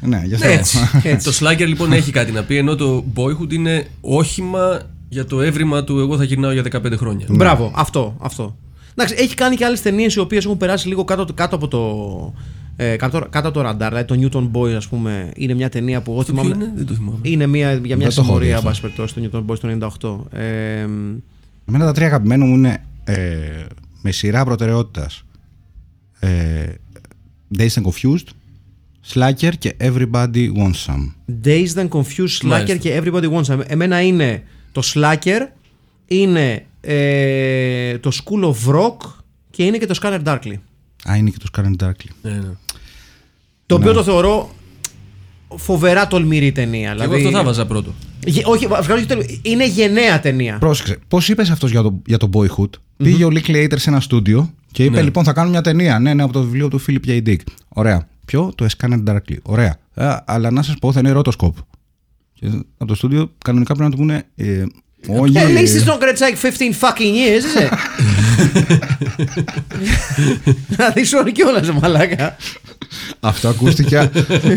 [0.00, 0.48] Ναι, γι' αυτό.
[0.48, 0.78] Έτσι.
[1.02, 1.30] έτσι.
[1.30, 5.84] Το Slugger λοιπόν έχει κάτι να πει, ενώ το Boyhood είναι όχημα για το έβριμα
[5.84, 7.26] του Εγώ θα γυρνάω για 15 χρόνια.
[7.30, 8.16] Μπράβο, αυτό.
[8.20, 8.56] αυτό.
[8.94, 12.34] Εντάξει, έχει κάνει και άλλες ταινίες οι οποίες έχουν περάσει λίγο κάτω, κάτω από το.
[12.76, 13.88] Ε, κάτω, κάτω από το ραντάρ.
[13.88, 16.64] Δηλαδή το Newton Boy, ας πούμε, είναι μια ταινία που εγώ Αυτό ποιο θυμάμαι.
[16.64, 17.18] είναι, δεν το θυμάμαι.
[17.22, 18.66] Είναι μια, για μια Δεν το έχω δει συμμορία, αυτό.
[18.68, 20.38] εν πάση περιπτώσει, το Newton Boy στο 98.
[20.38, 20.86] Ε,
[21.68, 23.16] Εμένα τα τρία αγαπημένα μου είναι ε,
[24.02, 25.24] με σειρά προτεραιότητας.
[26.18, 26.64] Ε,
[27.58, 28.26] Dazed and Confused,
[29.14, 31.12] Slacker και Everybody Wants Some.
[31.44, 32.76] Dazed and Confused, Slacker Μάλιστα.
[32.76, 33.60] και Everybody Wants Some.
[33.66, 34.42] Εμένα είναι
[34.72, 35.40] το Slacker,
[36.12, 38.96] είναι ε, το School of Rock
[39.50, 40.54] και είναι και το Scanner Darkly.
[41.10, 42.10] Α, είναι και το Scarlet Darkly.
[42.22, 42.50] Ναι, ναι.
[43.66, 44.50] Το οποίο το θεωρώ
[45.56, 46.96] φοβερά τολμηρή ταινία.
[47.00, 47.94] Εγώ αυτό θα βάζα πρώτο.
[48.26, 49.40] Γε- όχι, ευχαριστώ, τέλος.
[49.42, 50.58] είναι γενναία ταινία.
[50.58, 54.00] Πρόσεξε, πώς είπες αυτός για το, για το Boyhood; Πήγε ο Lick Later σε ένα
[54.00, 55.02] στούντιο και είπε: Ναι.
[55.02, 55.98] Λοιπόν, θα κάνουμε μια ταινία.
[55.98, 57.26] Ναι, ναι, από το βιβλίο του Philip J.
[57.26, 57.36] Dick.
[57.68, 58.08] Ωραία.
[58.24, 59.36] Ποιο; Το Scanner Darkly.
[59.42, 59.76] Ωραία.
[59.94, 61.56] Ε, αλλά να σας πω, θα είναι rotoscope.
[62.32, 64.22] Και από το στούντιο κανονικά πρέπει να του πούνε.
[64.36, 64.64] Ε,
[65.08, 65.32] όχι.
[65.36, 67.72] At least it's not gonna take 15 fucking years, is it?
[70.76, 72.36] Να δεις όλοι κιόλας, ρε μαλάκα.
[73.20, 74.10] Αυτό ακούστηκε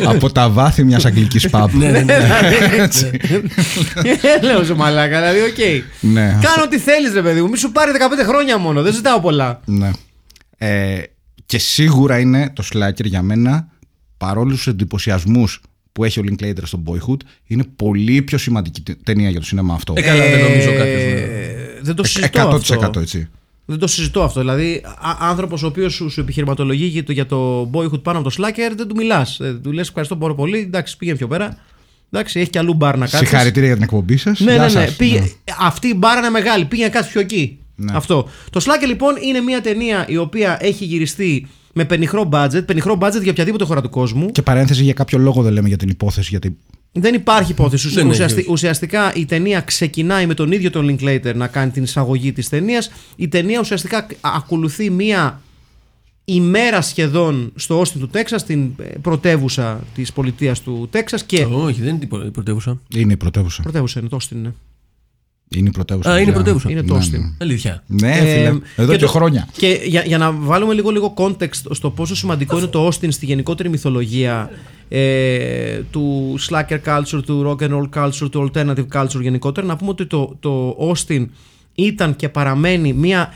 [0.06, 1.68] από τα βάθη μιας αγγλικής pub.
[1.72, 2.18] Ναι, ναι, ναι.
[2.78, 3.12] Έτσι.
[4.04, 5.84] Ε, Λέω σε μαλάκα, δηλαδή, οκ.
[6.00, 8.94] Ναι, αυτό- Κάνω ό,τι θέλεις ρε παιδί μου, μη σου πάρει 15 χρόνια μόνο, δεν
[8.94, 9.60] ζητάω πολλά.
[9.66, 9.92] Ναι.
[10.58, 11.02] Ε,
[11.46, 13.68] και σίγουρα είναι το Slacker για μένα,
[14.18, 15.62] παρόλους τους εντυπωσιασμούς
[15.94, 19.74] που έχει ο Linklater στο Boyhood, είναι πολύ πιο σημαντική τε- ταινία για το σινεμά
[19.74, 19.94] αυτό.
[19.98, 21.02] Ε, καλά, δεν νομίζω κάποιος.
[21.02, 23.00] Ε, Δεν το συζητώ 100% αυτό.
[23.00, 23.28] έτσι.
[23.66, 24.40] Δεν το συζητώ αυτό.
[24.40, 24.82] Δηλαδή,
[25.20, 28.74] άνθρωπος ο οποίος σου, σου επιχειρηματολογεί για το, για το boyhood πάνω από το slacker,
[28.76, 29.40] δεν του μιλάς.
[29.64, 30.60] Του λες ευχαριστώ πάρα πολύ.
[30.60, 31.58] Εντάξει, πήγαινε πιο πέρα.
[32.12, 33.20] Εντάξει, έχει και αλλού μπαρ να κάτσεις.
[33.20, 34.40] Συγχαρητήρια για την εκπομπή σας.
[34.40, 34.88] Ναι, ναι, ναι.
[34.98, 36.66] Πήγε, Αυτή η μπάρα είναι μεγάλη.
[36.66, 37.58] Πήγαινε κάτι πιο εκεί.
[37.76, 37.92] Ναι.
[37.96, 38.30] Αυτό.
[38.50, 42.64] Το Slacker λοιπόν είναι μια ταινία η οποία έχει γυριστεί με πενιχρό budget.
[42.66, 44.32] Πενιχρό budget για οποιαδήποτε χώρα του κόσμου.
[44.32, 46.28] Και παρένθεση για κάποιο λόγο δεν λέμε για την υπόθεση.
[46.30, 46.58] Γιατί...
[46.92, 47.88] Δεν υπάρχει υπόθεση.
[47.90, 48.52] Δεν έχει, Ουσιαστι- όχι.
[48.52, 52.92] ουσιαστικά η ταινία ξεκινάει με τον ίδιο τον Linklater να κάνει την εισαγωγή της ταινίας.
[53.16, 55.42] Η ταινία ουσιαστικά ακολουθεί μία
[56.26, 61.46] ημέρα σχεδόν στο Austin του Τέξας, στην ε, πρωτεύουσα της πολιτείας του Τέξας και...
[61.52, 62.80] Όχι, δεν είναι την προ- η πρωτεύουσα.
[62.96, 63.62] Είναι η πρωτεύουσα.
[63.62, 64.52] Πρωτεύουσα είναι το Austin, ναι.
[65.56, 66.10] Είναι η πρωτεύουσα.
[66.10, 66.34] Α, είναι παιδιά.
[66.34, 66.70] πρωτεύουσα.
[66.72, 67.20] Είναι το Ναι, Austin.
[67.20, 67.32] ναι.
[67.38, 67.84] Αλήθεια.
[67.88, 68.60] Ναι, Ε, φίλε.
[68.76, 69.48] Εδώ και, το- χρόνια.
[69.58, 73.26] Και για, για να βάλουμε λίγο, λίγο context στο πόσο σημαντικό είναι το Austin στη
[73.26, 74.50] γενικότερη μυθολογία
[74.90, 79.90] ε, του slacker culture, του rock and roll culture, του alternative culture γενικότερα, να πούμε
[79.90, 81.26] ότι το, το Austin
[81.76, 83.34] ήταν και παραμένει μια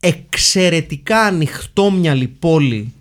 [0.00, 2.92] εξαιρετικά ανοιχτόμυαλη πόλη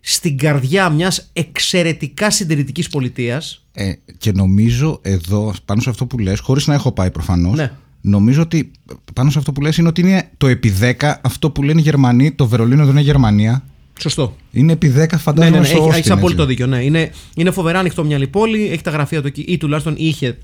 [0.00, 3.64] στην καρδιά μιας εξαιρετικά συντηρητικής πολιτείας.
[3.72, 7.72] Ε, και νομίζω εδώ, πάνω σε αυτό που λες, χωρίς να έχω πάει προφανώς, Ναι.
[8.02, 8.70] Νομίζω ότι
[9.14, 11.82] πάνω σε αυτό που λες είναι ότι είναι το επί 10 αυτό που λένε οι
[11.82, 13.64] Γερμανοί, το Βερολίνο δεν είναι Γερμανία.
[14.00, 14.36] Σωστό.
[14.50, 16.54] Είναι επί 10 Ναι, φαντάζομαι ναι, ναι, στο έχει, Austin, έχεις απόλυτο έτσι.
[16.54, 16.66] δίκιο.
[16.66, 16.84] Ναι.
[16.84, 20.38] Είναι, είναι φοβερά ανοιχτό μυαλή πόλη, έχει τα γραφεία του εκεί, ή τουλάχιστον είχε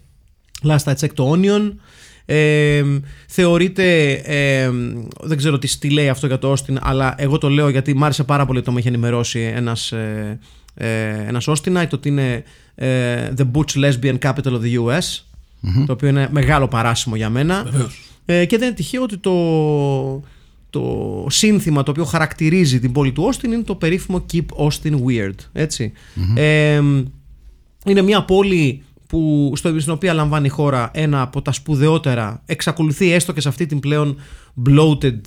[0.63, 1.73] last I checked το Onion.
[2.31, 2.85] Ε,
[3.27, 4.71] θεωρείται, ε,
[5.21, 8.05] δεν ξέρω τι, τι λέει αυτό για το Austin, αλλά εγώ το λέω γιατί μ'
[8.05, 10.39] άρεσε πάρα πολύ το με έχει ενημερώσει ένας, ε,
[10.75, 12.43] ε, ένας Austinite, ότι είναι
[12.75, 15.23] ε, the Butch Lesbian Capital of the US,
[15.87, 17.63] το οποίο είναι μεγάλο παράσημο για μένα.
[17.63, 18.03] Βεβαίως.
[18.25, 20.23] Ε, και δεν είναι τυχαίο ότι το,
[20.71, 25.35] το σύνθημα το οποίο χαρακτηρίζει την πόλη του Austin είναι το περίφημο Keep Austin Weird.
[25.53, 25.93] ετσι
[26.35, 26.83] Ε,
[27.85, 33.13] είναι μια πόλη που, στο, στην οποία λαμβάνει η χώρα ένα από τα σπουδαιότερα, εξακολουθεί
[33.13, 34.17] έστω και σε αυτή την πλέον
[34.69, 35.21] bloated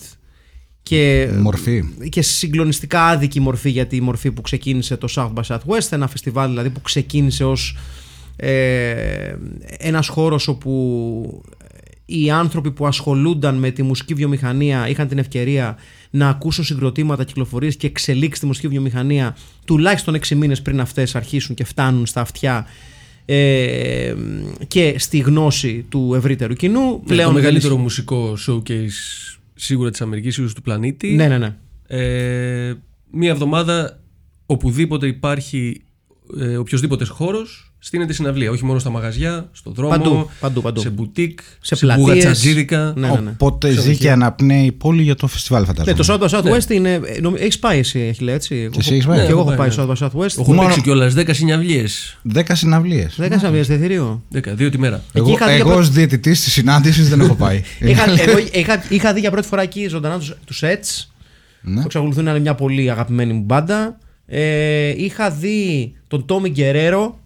[0.83, 1.83] και, Μορφή.
[2.09, 6.49] και συγκλονιστικά άδικη μορφή γιατί η μορφή που ξεκίνησε το South by Southwest, ένα φεστιβάλ
[6.49, 7.77] δηλαδή που ξεκίνησε ως
[8.43, 9.35] ε,
[9.79, 11.43] ένας χώρος όπου
[12.05, 15.77] οι άνθρωποι που ασχολούνταν με τη μουσική βιομηχανία είχαν την ευκαιρία
[16.09, 21.55] να ακούσουν συγκροτήματα, κυκλοφορίες και εξελίξει τη μουσική βιομηχανία τουλάχιστον 6 μήνες πριν αυτές αρχίσουν
[21.55, 22.67] και φτάνουν στα αυτιά
[23.25, 24.13] ε,
[24.67, 26.81] και στη γνώση του ευρύτερου κοινού.
[26.81, 27.83] Ναι, το δεν μεγαλύτερο ισχύει.
[27.83, 31.13] μουσικό showcase σίγουρα της Αμερικής, σίγουρα του πλανήτη.
[31.13, 31.55] Ναι, ναι, ναι.
[31.87, 32.73] Ε,
[33.11, 33.99] μία εβδομάδα
[34.45, 35.81] οπουδήποτε υπάρχει
[36.39, 38.51] ε, οποιοδήποτε χώρος στείνεται συναυλία.
[38.51, 40.81] Όχι μόνο στα μαγαζιά, στο δρόμο, Παντού, παντού, παντού.
[40.81, 42.07] σε μπουτίκ, Σε σε, πλατείες.
[42.07, 42.93] μπουγατσατζίδικα.
[42.95, 43.29] Ναι, ναι, ναι.
[43.29, 44.05] Οπότε ζει Ξενοδοχεία.
[44.07, 45.97] και αναπνέει η πόλη για το φεστιβάλ, φαντάζομαι.
[45.97, 46.99] Ναι, το South by Southwest είναι.
[47.37, 49.67] Έχεις πάει εσύ, έχει λέει έτσι; Και εσύ έχεις πάει; Και εγώ Ναι, έχω πάει
[49.67, 49.73] ναι.
[49.73, 50.37] στο South by Southwest.
[50.39, 52.17] Έχω Μόνο- παίξει κιόλας 10 συναυλίες.
[52.33, 53.13] 10 συναυλίες.
[53.17, 54.23] Δεν έκανα μια εισιτήριο.
[54.33, 54.95] 10, δύο τη μέρα.
[54.95, 57.61] Εκεί Εγώ, είχα δει εγώ για ως διαιτητής της συνάντησης δεν έχω πάει.
[57.79, 61.05] είχα, εγώ είχα, είχα δει για πρώτη φορά εκεί ζωντανά του τους Sets.
[61.61, 61.75] Ναι.
[61.75, 63.97] Που εξακολουθούν να είναι μια πολύ αγαπημένη μου μπάντα.
[64.25, 67.19] Ε, είχα δει τον Τόμι Γκερέρο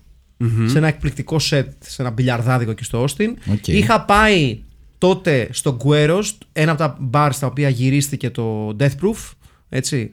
[0.66, 3.34] σε ένα εκπληκτικό σετ, σε ένα μπιλιαρδάδικο εκεί στο Austin.
[3.52, 3.68] Οκ.
[3.68, 4.64] Είχα πάει
[4.98, 9.32] τότε στο Gueros, ένα από τα μπαρ στα οποία γυρίστηκε το Death Proof,
[9.70, 10.12] έτσι.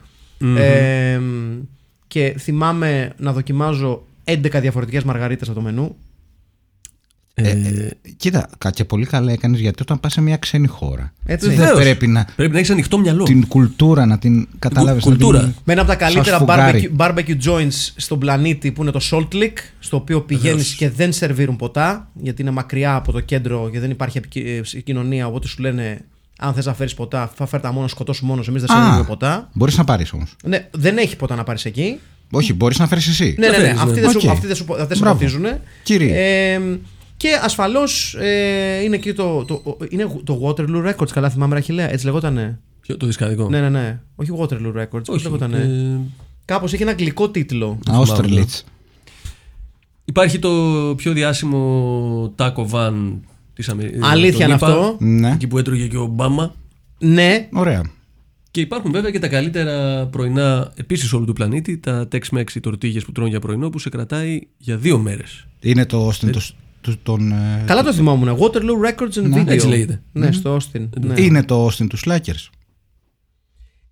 [0.57, 1.21] Ε,
[2.07, 5.97] και θυμάμαι να δοκιμάζω 11 διαφορετικές μαργαρίτες από το μενού.
[7.35, 7.55] Ε,
[8.17, 11.13] Κοίτα, κα- και πολύ καλά έκανες γιατί όταν πας σε μια ξένη χώρα.
[11.27, 11.49] Έτσι.
[11.49, 11.81] δεν βεβαίως.
[11.81, 12.27] πρέπει να.
[12.37, 13.25] Πρέπει να έχεις ανοιχτό μυαλό.
[13.25, 15.03] την κουλτούρα να την καταλάβεις.
[15.03, 15.55] κουλτούρα.
[15.65, 16.93] Με ένα από τα καλύτερα φουγγάρι.
[16.99, 21.13] barbecue, barbecue joints στον πλανήτη που είναι το Salt Lick, στο οποίο πηγαίνεις και δεν
[21.13, 25.27] σερβίρουν ποτά, γιατί είναι μακριά από το κέντρο και δεν υπάρχει επικοι- ε, συγκοινωνία.
[25.27, 26.01] Οπότε σου λένε,
[26.39, 28.49] αν θες να φέρεις ποτά, θα φέρει τα μόνο, σκοτώσου μόνος.
[28.49, 29.49] Εμείς δεν σερβίρουμε ποτά.
[29.53, 30.37] Μπορείς να πάρεις όμως.
[30.45, 31.99] Ναι, δεν έχει ποτά να πάρεις εκεί.
[32.35, 33.35] Όχι, μπορείς να φέρεις εσύ.
[33.39, 33.63] Ναι, ναι, ναι.
[33.65, 34.01] φέρεις, Αυτοί ναι.
[34.01, 34.31] δεν σου, Οκ.
[34.31, 35.15] αυτοί δεν σου, δεν σε Μπράβο.
[35.19, 35.45] ποτίζουν.
[35.83, 36.61] Κύριε.
[37.23, 41.61] Ε, και ασφαλώς ε, είναι εκεί το, το, είναι το Waterloo Records, καλά θυμάμαι, ρ'
[41.61, 41.93] Αχιλλέα.
[41.93, 42.59] Έτσι λεγότανε.
[42.81, 44.01] Ποιο- Το δισκαδικό; Ναι, ναι, ναι.
[44.15, 44.89] Όχι Waterloo Records.
[45.05, 45.23] Πώς Όχι.
[45.25, 45.57] λεγότανε.
[45.57, 46.11] ε,
[46.45, 47.79] Κάπως έχει ένα αγγλικό τίτλο.
[47.91, 48.61] Austerlitz.
[50.05, 50.51] υπάρχει το
[50.97, 52.93] πιο διάσημο taco van
[53.55, 54.01] της Αμερικής.
[54.03, 54.97] Αλήθεια είναι αυτό.
[55.01, 55.31] Ναι.
[55.33, 56.55] Εκεί που έτρωγε και ο Ομπάμα.
[56.99, 57.83] Ναι, Ωραία.
[58.51, 63.05] Και υπάρχουν βέβαια και τα καλύτερα πρωινά επίσης όλου του πλανήτη, τα Tex-Mex, οι τορτίγες
[63.05, 65.47] που τρώνε για πρωινό, που σε κρατάει για δύο μέρες.
[65.61, 66.41] Είναι το Austin το, το-
[67.03, 68.39] τον, ε, καλά το θυμόμουν.
[68.39, 69.43] Waterloo Records and Ναι.
[69.43, 69.49] Video.
[69.49, 70.03] Έτσι λέγεται.
[70.13, 70.89] Ναι, στο Austin.
[71.01, 71.21] Ναι.
[71.21, 72.49] Είναι το Austin του Slackers.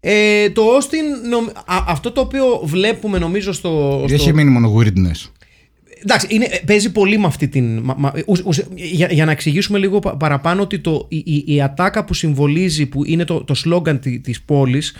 [0.00, 4.02] Ε, το Austin, νομ- α- αυτό το οποίο βλέπουμε νομίζω στο.
[4.06, 4.14] στο...
[4.14, 5.30] Έχει μείνει μόνο weirdness.
[6.02, 7.80] Εντάξει, είναι, ε, παίζει πολύ με αυτή την.
[7.82, 11.44] μα- μα- ουσ- ουσ- για, για να εξηγήσουμε λίγο πα- παραπάνω ότι το, η, η,
[11.46, 14.94] η ατάκα που συμβολίζει, που είναι το, το σλόγκαν τη, της πόλης,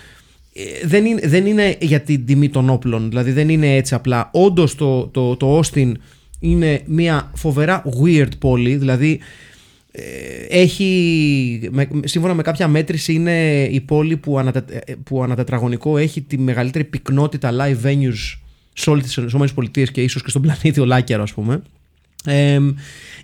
[0.53, 3.09] ε, δεν είναι, δεν είναι για την τιμή των όπλων.
[3.09, 4.31] Δηλαδή δεν είναι έτσι απλά.
[4.33, 5.93] Όντως το, το, το Austin
[6.41, 8.77] είναι μια φοβερά weird πόλη.
[8.77, 9.21] Δηλαδή
[9.93, 10.03] ε,
[10.49, 15.39] έχει, με, σύμφωνα με κάποια μέτρηση είναι η πόλη που, ανά τε-, ε, που ανά
[15.39, 18.39] τετραγωνικό έχει τη μεγαλύτερη πυκνότητα live venues
[18.73, 21.63] σε όλες τις ΗΠΑ και ίσως και στον πλανήτη ολάκερο ας πούμε.
[22.25, 22.59] Ε,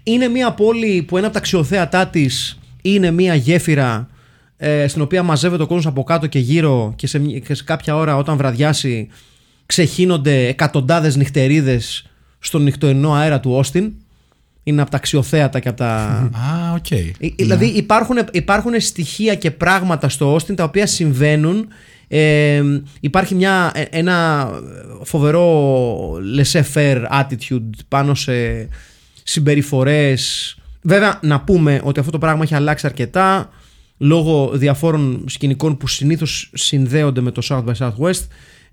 [0.03, 4.09] είναι μια πόλη που ένα από τα αξιοθέατά της είναι μια γέφυρα
[4.57, 7.65] ε, στην οποία μαζεύεται ο κόσμος από κάτω και γύρω και σε, μια- και σε
[7.65, 9.09] κάποια ώρα όταν βραδιάσει
[9.67, 12.07] ξεχύνονται εκατοντάδες νυχτερίδες
[12.47, 13.93] στον νυχτερινό αέρα του Austin.
[14.63, 15.95] Είναι από τα αξιοθέατα και από τα...
[16.33, 16.91] Α, οκ.
[16.91, 21.69] Ε, Δηλαδή υπάρχουν, υπάρχουν στοιχεία και πράγματα στο Austin τα οποία συμβαίνουν.
[22.09, 22.63] Ε,
[23.01, 24.49] υπάρχει μια, ε, ένα
[25.03, 28.69] φοβερό laissez-faire attitude πάνω σε
[29.23, 30.55] συμπεριφορές.
[30.83, 33.51] Βέβαια να πούμε ότι αυτό το πράγμα έχει αλλάξει αρκετά
[33.99, 38.27] λόγω διαφόρων σκηνικών που συνήθως συνδέονται με το South by Southwest.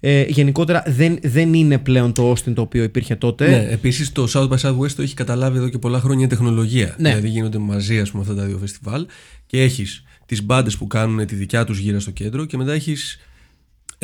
[0.06, 3.50] Ε, γενικότερα δεν, δεν είναι πλέον το Austin το οποίο υπήρχε τότε.
[3.50, 6.96] Ναι, επίσης το South by Southwest το έχει καταλάβει εδώ και πολλά χρόνια η τεχνολογία.
[6.98, 7.10] Ναι.
[7.10, 9.06] Δηλαδή γίνονται μαζί ας πούμε, αυτά τα δύο φεστιβάλ
[9.46, 13.20] και έχεις τις μπάντες που κάνουν τη δικιά τους γύρα στο κέντρο και μετά έχεις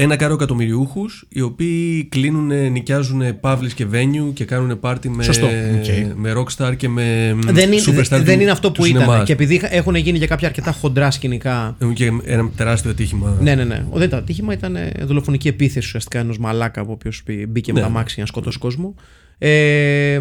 [0.02, 5.46] ένα κάρο εκατομμυριούχους οι οποίοι κλείνουν, νοικιάζουν pubs και venue και κάνουν πάρτι με, Σωστό.
[5.46, 6.16] Οκ.
[6.16, 9.02] με rockstar και με δεν, είναι, superstar δεν, του- δεν είναι αυτό του που ήταν.
[9.02, 9.26] σινεμάς.
[9.26, 11.76] Και επειδή έχουν γίνει και κάποια αρκετά χοντρά σκηνικά.
[11.80, 13.38] Έχουν και ένα τεράστιο ατύχημα.
[13.42, 13.86] Ναι, ναι, ναι.
[13.90, 17.80] Ο, δεν ήταν ατύχημα, ήταν ε, δολοφονική επίθεση ουσιαστικά ενός μαλάκα ο οποίος μπήκε με
[17.80, 17.86] Ναι.
[17.86, 18.96] τ' αμάξι για να σκοτώσει κόσμο.
[19.38, 20.20] Ε,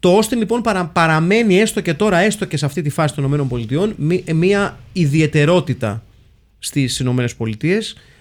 [0.00, 3.32] το Austin λοιπόν παρα, παραμένει έστω και τώρα, έστω και σε αυτή τη φάση των
[3.32, 6.02] ΗΠΑ, μη- μια ιδιαιτερότητα
[6.58, 7.24] στις ΗΠΑ.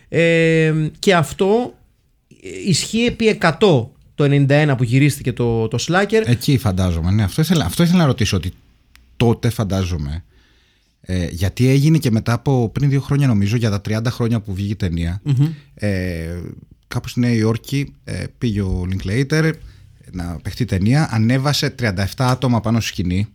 [0.10, 1.74] Ε, και αυτό
[2.66, 3.52] ισχύει επί 100
[4.16, 6.24] το 91 που γυρίστηκε το, το Slacker.
[6.26, 7.12] Εκεί φαντάζομαι.
[7.12, 8.54] Ναι, αυτό ήθελα, αυτό ήθελα να ρωτήσω ότι
[9.18, 10.24] τότε φαντάζομαι.
[11.02, 14.54] Ε, γιατί έγινε και μετά από πριν δύο χρόνια νομίζω για τα 30 χρόνια που
[14.54, 15.22] βγήκε η ταινια
[15.74, 16.40] ε,
[16.88, 19.52] κάπου στη Νέα Υόρκη ε, πήγε ο Linklater
[20.12, 23.28] να παιχτεί ταινία ανέβασε 37 άτομα πάνω στη σκηνή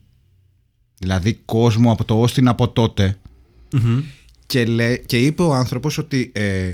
[0.98, 3.16] δηλαδή κόσμο από το Austin από τότε
[4.52, 6.72] και, λέ, και είπε ο άνθρωπος ότι ε,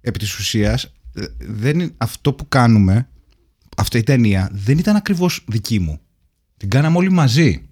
[0.00, 3.08] επί της ουσίας ε, δεν, είναι- αυτό που κάνουμε
[3.76, 6.00] αυτή η ταινία δεν ήταν ακριβώς δική μου
[6.56, 7.62] την κάναμε όλοι μαζί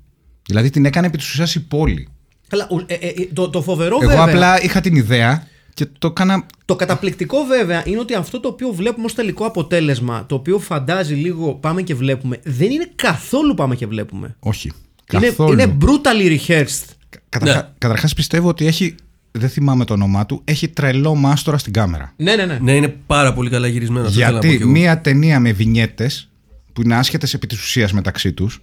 [0.46, 2.08] δηλαδή την έκανε επί της ουσίας η πόλη
[2.48, 4.24] Καλά, ου- ε, ε, το, το φοβερό εγώ βέβαια.
[4.24, 8.72] απλά είχα την ιδέα και το έκανα Το καταπληκτικό βέβαια είναι ότι αυτό το οποίο
[8.72, 13.74] βλέπουμε ως τελικό αποτέλεσμα, το οποίο φαντάζει λίγο πάμε και βλέπουμε, δεν είναι καθόλου πάμε
[13.76, 14.36] και βλέπουμε.
[14.38, 14.72] όχι
[15.12, 16.84] Είναι, καθόλου είναι brutally rehearsed.
[17.28, 17.68] Καταρχά, Ναι.
[17.78, 18.94] Καταρχάς πιστεύω ότι έχει
[19.30, 22.58] δεν θυμάμαι το όνομά του έχει τρελό μάστορα στην κάμερα Ναι, ναι, ναι.
[22.62, 24.06] Ναι, είναι πάρα πολύ καλά γυρισμένο.
[24.06, 24.72] αυτό ήθελα να πω Γιατί κι εγώ.
[24.72, 26.28] μία ταινία με βινιέτες
[26.72, 28.60] που είναι άσχετες επί της ουσίας μεταξύ τους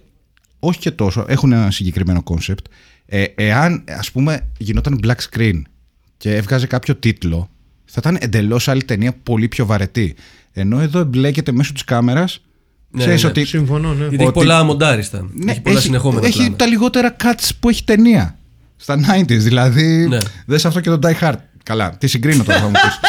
[0.58, 2.66] όχι και τόσο, έχουν ένα συγκεκριμένο concept
[3.06, 5.62] ε, εάν ας πούμε γινόταν black screen
[6.16, 7.48] και έβγαζε κάποιο τίτλο
[7.84, 10.14] θα ήταν εντελώς άλλη ταινία πολύ πιο βαρετή
[10.52, 12.42] ενώ εδώ εμπλέκεται μέσω της κάμερας
[12.90, 13.28] Ναι, ξέρεις ναι.
[13.28, 13.98] ότι Συμφωνώ, ναι.
[13.98, 15.28] Γιατί έχει ότι- πολλά μοντάριστα.
[15.32, 16.56] ναι, έχει πολλά συνεχόμενα έχει πλάνα.
[16.56, 18.37] τα λιγότερα cuts που έχει ταινία
[18.78, 20.18] στα 90s δηλαδή Ναι.
[20.46, 23.00] δες αυτό και το Die Hard καλά τι συγκρίνω τώρα θα μου πεις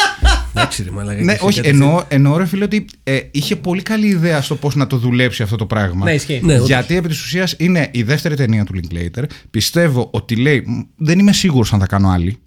[0.54, 1.22] Εντάξει, ρε μαλάκα.
[1.22, 4.40] Ναι, και σε όχι, κάτι εννοώ, εννοώ ρε φίλε ότι ε, είχε πολύ καλή ιδέα
[4.42, 6.04] στο πώς να το δουλέψει αυτό το πράγμα.
[6.04, 6.40] Ναι, ισχύει.
[6.44, 6.66] Ναι, όντως.
[6.66, 9.22] Γιατί επί της ουσίας είναι η δεύτερη ταινία του Linklater.
[9.50, 10.64] Πιστεύω ότι λέει.
[10.66, 12.38] «Μ, Δεν είμαι σίγουρος αν θα κάνω άλλη.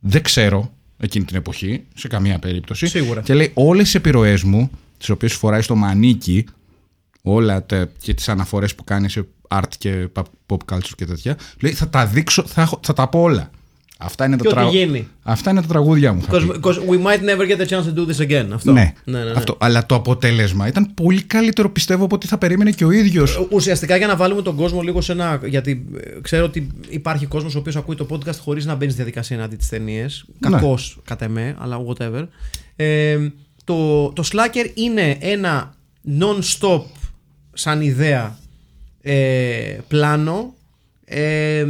[0.00, 2.86] Δεν ξέρω εκείνη την εποχή, σε καμία περίπτωση.
[2.86, 3.20] Σίγουρα.
[3.20, 6.44] Και λέει όλες τι επιρροές μου, τις οποίες φοράει στο μανίκι,
[7.22, 11.36] όλα τα, και τις αναφορές που κάνει σε art και pop- pop culture και τέτοια,
[11.60, 13.50] λέει θα τα δείξω, θα, έχω- θα τα πω όλα.
[14.02, 15.08] Αυτά είναι, Και τα, ό,τι τραγου- γίνει.
[15.22, 16.22] Αυτά είναι τα τραγούδια μου.
[16.22, 16.50] θα πει.
[16.52, 18.46] Because, because we might never get the chance to do this again.
[18.54, 18.72] Αυτό.
[18.72, 19.30] Ναι, ναι, ναι, ναι.
[19.30, 19.56] Αυτό.
[19.60, 23.46] Αλλά το αποτέλεσμα ήταν πολύ καλύτερο πιστεύω από ό,τι θα περίμενε και ο ίδιος.
[23.50, 25.40] Ουσιαστικά για να βάλουμε τον κόσμο λίγο σε ένα.
[25.44, 25.86] Γιατί
[26.16, 29.36] ε, ξέρω ότι υπάρχει κόσμος ο οποίος ακούει το podcast χωρίς να μπαίνει στη διαδικασία
[29.36, 30.24] εναντί τις ταινίες.
[30.38, 30.50] Ναι.
[30.50, 32.26] Κακός κατά εμέ, αλλά whatever.
[32.76, 33.18] Ε,
[33.64, 35.74] το, το Slacker είναι ένα
[36.20, 36.82] non-stop
[37.52, 38.38] σαν ιδέα
[39.02, 40.54] ε, πλάνο
[41.04, 41.66] ε,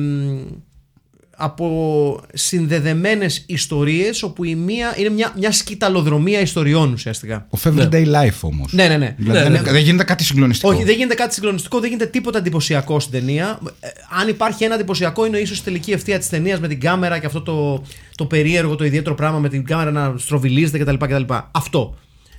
[1.42, 7.46] από συνδεδεμένες ιστορίες όπου η μία είναι μια, μια σκηταλοδρομία ιστοριών ουσιαστικά.
[7.50, 8.72] Ο Everyday Life όμως.
[8.72, 9.14] Ναι, ναι, ναι.
[9.18, 9.72] Δηλαδή Ναι, δεν, ναι.
[9.72, 10.72] δεν γίνεται κάτι συγκλονιστικό.
[10.72, 13.58] Όχι, δεν γίνεται κάτι συγκλονιστικό, δεν γίνεται τίποτα εντυπωσιακό στην ταινία.
[13.80, 13.88] Ε,
[14.20, 17.26] αν υπάρχει ένα εντυπωσιακό, είναι ίσως η τελική ευθεία της ταινίας με την κάμερα και
[17.26, 17.82] αυτό το,
[18.14, 20.94] το περίεργο, το ιδιαίτερο πράγμα με την κάμερα να στροβιλίζεται κτλ.
[20.94, 21.34] κτλ.
[21.50, 21.96] Αυτό.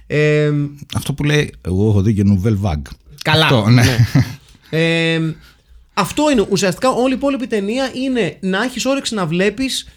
[0.08, 0.52] Ε,
[0.96, 2.92] Αυτό που λέει, εγώ έχω δει και Nouvelle Vague.
[3.22, 3.44] καλά.
[3.44, 3.84] Αυτό, ναι.
[4.72, 5.20] Ε,
[5.94, 9.88] αυτό είναι ουσιαστικά όλη η υπόλοιπη ταινία είναι να έχεις όρεξη να βλέπεις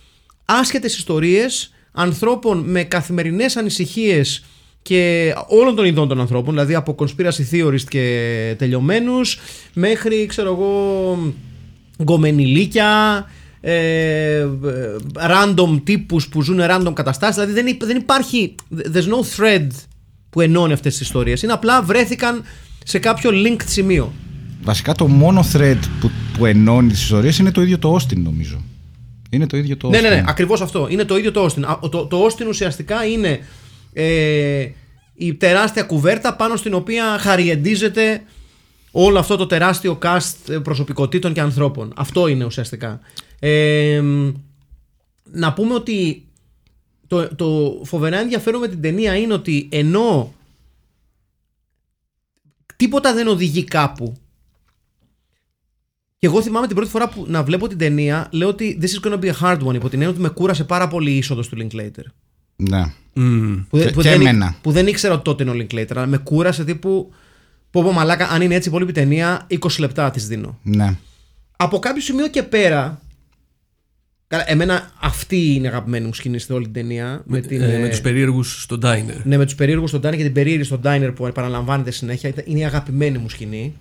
[0.44, 4.44] άσχετες ιστορίες ανθρώπων με καθημερινές ανησυχίες
[4.82, 9.38] και όλων των ειδών των ανθρώπων, δηλαδή από conspiracy theorist και τελειωμένους
[9.74, 11.18] μέχρι ξέρω εγώ
[12.02, 13.24] γκομενιλίκια
[13.60, 14.46] ε, ε,
[15.14, 18.54] random τύπους που ζουν random καταστάσεις δηλαδή δεν, υπ- δεν υπάρχει
[18.92, 19.66] there's no thread
[20.30, 21.42] που ενώνει αυτές τις ιστορίες.
[21.42, 22.44] Είναι απλά βρέθηκαν
[22.84, 24.12] σε κάποιο linked σημείο
[24.64, 28.62] Βασικά το μόνο thread που, που ενώνει τις ιστορίες είναι το ίδιο το Austin, νομίζω.
[29.30, 29.90] Είναι το ίδιο το Austin.
[29.90, 30.88] Ναι, ναι, ναι, ακριβώς αυτό.
[30.90, 31.62] Είναι το ίδιο το Austin.
[31.62, 33.40] Α, Το, το Austin ουσιαστικά είναι
[33.92, 34.68] ε,
[35.14, 38.22] η τεράστια κουβέρτα πάνω στην οποία χαριεντίζεται
[38.90, 41.92] όλο αυτό το τεράστιο cast προσωπικότητων και ανθρώπων.
[41.96, 43.00] Αυτό είναι ουσιαστικά.
[43.38, 44.02] Ε,
[45.32, 46.26] να πούμε ότι
[47.06, 50.34] το, το φοβερά ενδιαφέρον με την ταινία είναι ότι ενώ
[52.76, 54.16] τίποτα δεν οδηγεί κάπου
[56.24, 59.08] και εγώ θυμάμαι την πρώτη φορά που να βλέπω την ταινία, λέω ότι this is
[59.08, 59.74] gonna be a hard one.
[59.74, 62.04] Υπό την έννοια ότι με κούρασε πάρα πολύ η είσοδος του Linklater.
[62.56, 62.82] Ναι.
[63.14, 63.64] Μμμ.
[63.70, 64.56] Που, Και- που και δεν, εμένα.
[64.62, 67.12] που δεν ήξερα ότι τότε είναι ο Linklater, αλλά με κούρασε τύπου.
[67.70, 70.58] Πω πω μαλάκα, αν είναι έτσι η υπόλοιπη ταινία, 20 λεπτά της δίνω.
[70.62, 70.96] ναι.
[71.56, 73.00] Από κάποιο σημείο και πέρα.
[74.26, 77.22] Καλά, εμένα αυτή είναι η αγαπημένη μου σκηνή σε όλη την ταινία.
[77.26, 79.20] Με, την, Ε, ε, με τους περίεργους στο diner.
[79.24, 82.28] ναι, με τους περίεργους στον Diner και την περίεργη στον Diner που επαναλαμβάνεται συνέχεια.
[82.28, 83.74] Ήταν- Είναι η αγαπημένη μου σκηνή.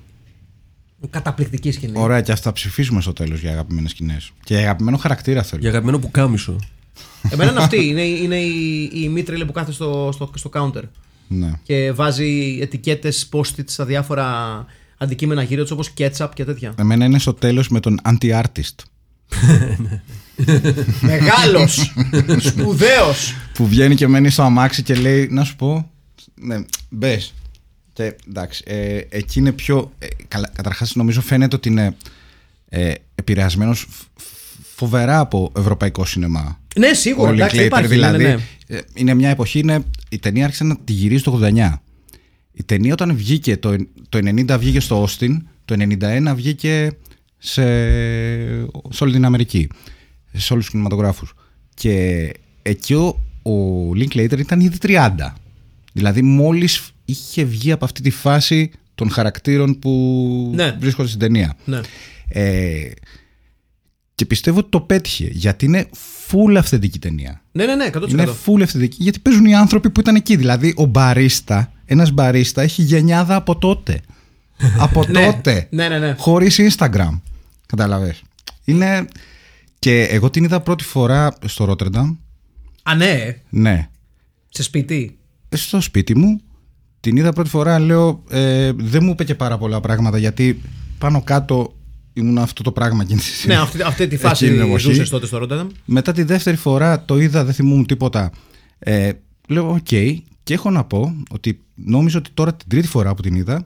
[1.10, 1.94] Καταπληκτική σκηνή.
[1.96, 4.32] Ωραία, και ας τα ψηφίσουμε στο τέλος για αγαπημένες σκηνές.
[4.44, 5.62] Και αγαπημένο χαρακτήρα θέλω.
[5.62, 6.56] Για αγαπημένο που κάμισο.
[7.32, 7.88] Εμένα είναι αυτή.
[7.88, 10.82] Είναι, είναι η, η μήτρη που κάθεται στο, στο, στο counter
[11.28, 11.52] Ναι.
[11.64, 14.66] και βάζει ετικέτες post-it στα διάφορα
[14.98, 16.74] αντικείμενα γύρω τους όπως ketchup και τέτοια.
[16.78, 18.76] Εμένα είναι στο τέλος με τον anti-artist.
[21.02, 21.94] Μεγάλος!
[22.50, 23.34] Σπουδαίος!
[23.54, 25.92] Που βγαίνει και μένει στο αμάξι και λέει, να σου πω.
[26.36, 27.34] Ναι, μπες.
[27.94, 29.92] Και εντάξει, ε, εκεί είναι πιο.
[30.00, 31.96] Ε, καλά, καταρχάς νομίζω φαίνεται ότι είναι
[32.70, 33.88] ε, επηρεασμένος
[34.76, 36.60] φοβερά από ευρωπαϊκό σινεμά.
[36.76, 37.30] Ναι, σίγουρα.
[37.30, 38.24] Ο εντάξει, Linklater, υπάρχει, δηλαδή.
[38.24, 38.36] ναι, ναι,
[38.68, 38.78] ναι.
[38.78, 41.74] ε, Είναι μια εποχή, είναι, η ταινία άρχισε να τη γυρίζει το 89.
[42.54, 43.76] Η ταινία όταν βγήκε, το,
[44.10, 46.92] το 90 βγήκε στο Austin, το 91 βγήκε
[47.38, 47.64] σε,
[48.90, 49.68] σε όλη την Αμερική,
[50.32, 51.34] σε όλους τους κινηματογράφους.
[51.74, 52.30] Και
[52.62, 53.06] εκεί ο,
[53.52, 55.10] ο Linklater ήταν ήδη 30.
[55.94, 60.76] Δηλαδή μόλις είχε βγει από αυτή τη φάση των χαρακτήρων που Ναι.
[60.80, 61.56] βρίσκονται στην ταινία.
[61.66, 61.80] Ναι.
[62.28, 62.92] Ε,
[64.16, 65.90] και πιστεύω ότι το πέτυχε γιατί είναι
[66.30, 67.42] full αυθεντική ταινία.
[67.52, 68.10] Ναι, ναι, ναι, 100%.
[68.10, 70.36] Είναι full αυθεντική γιατί παίζουν οι άνθρωποι που ήταν εκεί.
[70.36, 74.02] Δηλαδή ο μπαρίστα, ένας μπαρίστα έχει γενιάδα από τότε.
[74.86, 75.26] από Ναι.
[75.26, 75.68] τότε.
[75.72, 76.16] Ναι, ναι, ναι.
[76.18, 77.20] Χωρίς Instagram.
[77.66, 78.22] Κατάλαβες.
[78.66, 79.08] Είναι...
[79.80, 82.16] Και εγώ την είδα πρώτη φορά στο Rotterdam.
[82.84, 83.90] Α, ναι, Ναι.
[84.50, 85.18] σε σπίτι.
[85.56, 86.42] Στο σπίτι μου.
[87.04, 90.62] Την είδα πρώτη φορά, λέω, ε, δεν μου είπε και πάρα πολλά πράγματα γιατί
[90.98, 91.76] πάνω κάτω
[92.14, 94.94] ήμουν αυτό το πράγμα εκείνη τη Ναι, αυτή, αυτή τη φάση εκείνη την εποχή.
[94.94, 95.68] ζούσε τότε στο Rotterdam.
[95.86, 98.32] Μετά τη δεύτερη φορά το είδα, δεν θυμούμουν τίποτα.
[98.80, 99.12] Ε,
[99.48, 99.88] λέω, οκ.
[100.44, 103.66] Και έχω να πω ότι νόμιζα ότι τώρα την τρίτη φορά που την είδα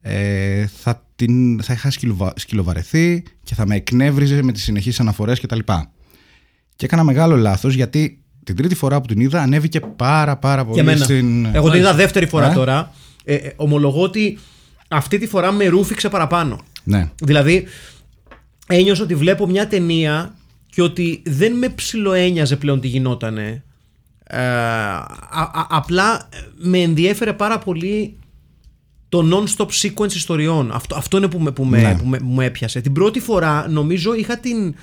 [0.00, 5.40] ε, θα, την, θα είχα σκυλοβα, σκυλοβαρεθεί και θα με εκνεύριζε με τις συνεχείς αναφορές
[5.40, 5.58] κτλ.
[5.58, 5.72] Και,
[6.76, 10.74] και έκανα μεγάλο λάθος γιατί την τρίτη φορά που την είδα ανέβηκε πάρα πάρα πολύ
[10.74, 11.04] Και εμένα.
[11.04, 11.44] στην...
[11.52, 12.92] Εγώ την είδα δεύτερη φορά Ε; τώρα.
[13.24, 14.38] Ε, ε, ομολογώ ότι
[14.88, 16.58] αυτή τη φορά με ρούφηξε παραπάνω.
[16.84, 17.10] Ναι.
[17.22, 17.64] Δηλαδή,
[18.66, 20.34] ένιωσα ότι βλέπω μια ταινία
[20.70, 23.62] και ότι δεν με ψιλοένιαζε πλέον τι γινότανε.
[24.26, 28.16] Ε, α- α- απλά με ενδιέφερε πάρα πολύ
[29.08, 30.70] το non-stop sequence ιστοριών.
[30.72, 31.94] Αυτό, αυτό είναι που με, που, με, Ναι.
[31.96, 32.80] που, με, που με έπιασε.
[32.80, 34.74] Την πρώτη φορά νομίζω είχα την...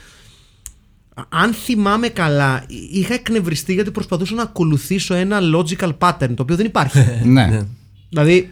[1.30, 6.66] Αν θυμάμαι καλά, είχα εκνευριστεί γιατί προσπαθούσα να ακολουθήσω ένα logical pattern, το οποίο δεν
[6.66, 7.00] υπάρχει.
[7.24, 7.62] ναι.
[8.10, 8.52] Δηλαδή,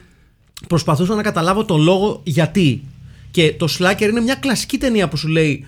[0.68, 2.84] προσπαθούσα να καταλάβω τον λόγο γιατί.
[3.32, 5.66] Και το Slacker είναι μια κλασική ταινία που σου λέει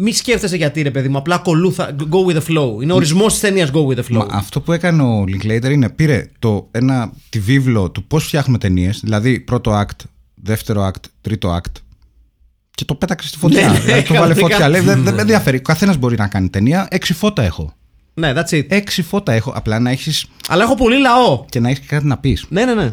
[0.00, 2.82] μη σκέφτεσαι γιατί ρε παιδί μου, απλά ακολούθα, go with the flow.
[2.82, 4.16] Είναι ορισμός της ταινίας go with the flow.
[4.16, 8.58] Μα αυτό που έκανε ο Linklater είναι πήρε το, ένα, τη βίβλο του πώς φτιάχνουμε
[8.58, 11.80] ταινίες, δηλαδή πρώτο act, δεύτερο act, τρίτο act
[12.78, 13.66] και το πέταξε στη φωτιά.
[13.66, 14.40] Ναι, ναι, δηλαδή, το βάλε κανονικά.
[14.40, 14.68] φωτιά.
[14.68, 15.56] Λέει, δεν, δεν με ενδιαφέρει.
[15.56, 16.86] Ο καθένας μπορεί να κάνει ταινία.
[16.90, 17.74] Έξι φώτα έχω.
[18.14, 18.64] Ναι, that's it.
[18.68, 19.52] Έξι φώτα έχω.
[19.54, 21.44] Απλά να έχει Αλλά έχω πολύ λαό.
[21.48, 22.46] και να έχεις κάτι να πεις.
[22.48, 22.92] Ναι, ναι, ναι.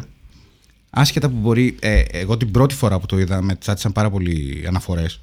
[0.90, 1.76] Άσχετα που μπορεί.
[1.80, 5.18] Ε, εγώ την πρώτη φορά που το είδα με τσάτισαν πάρα πολλοί αναφορές.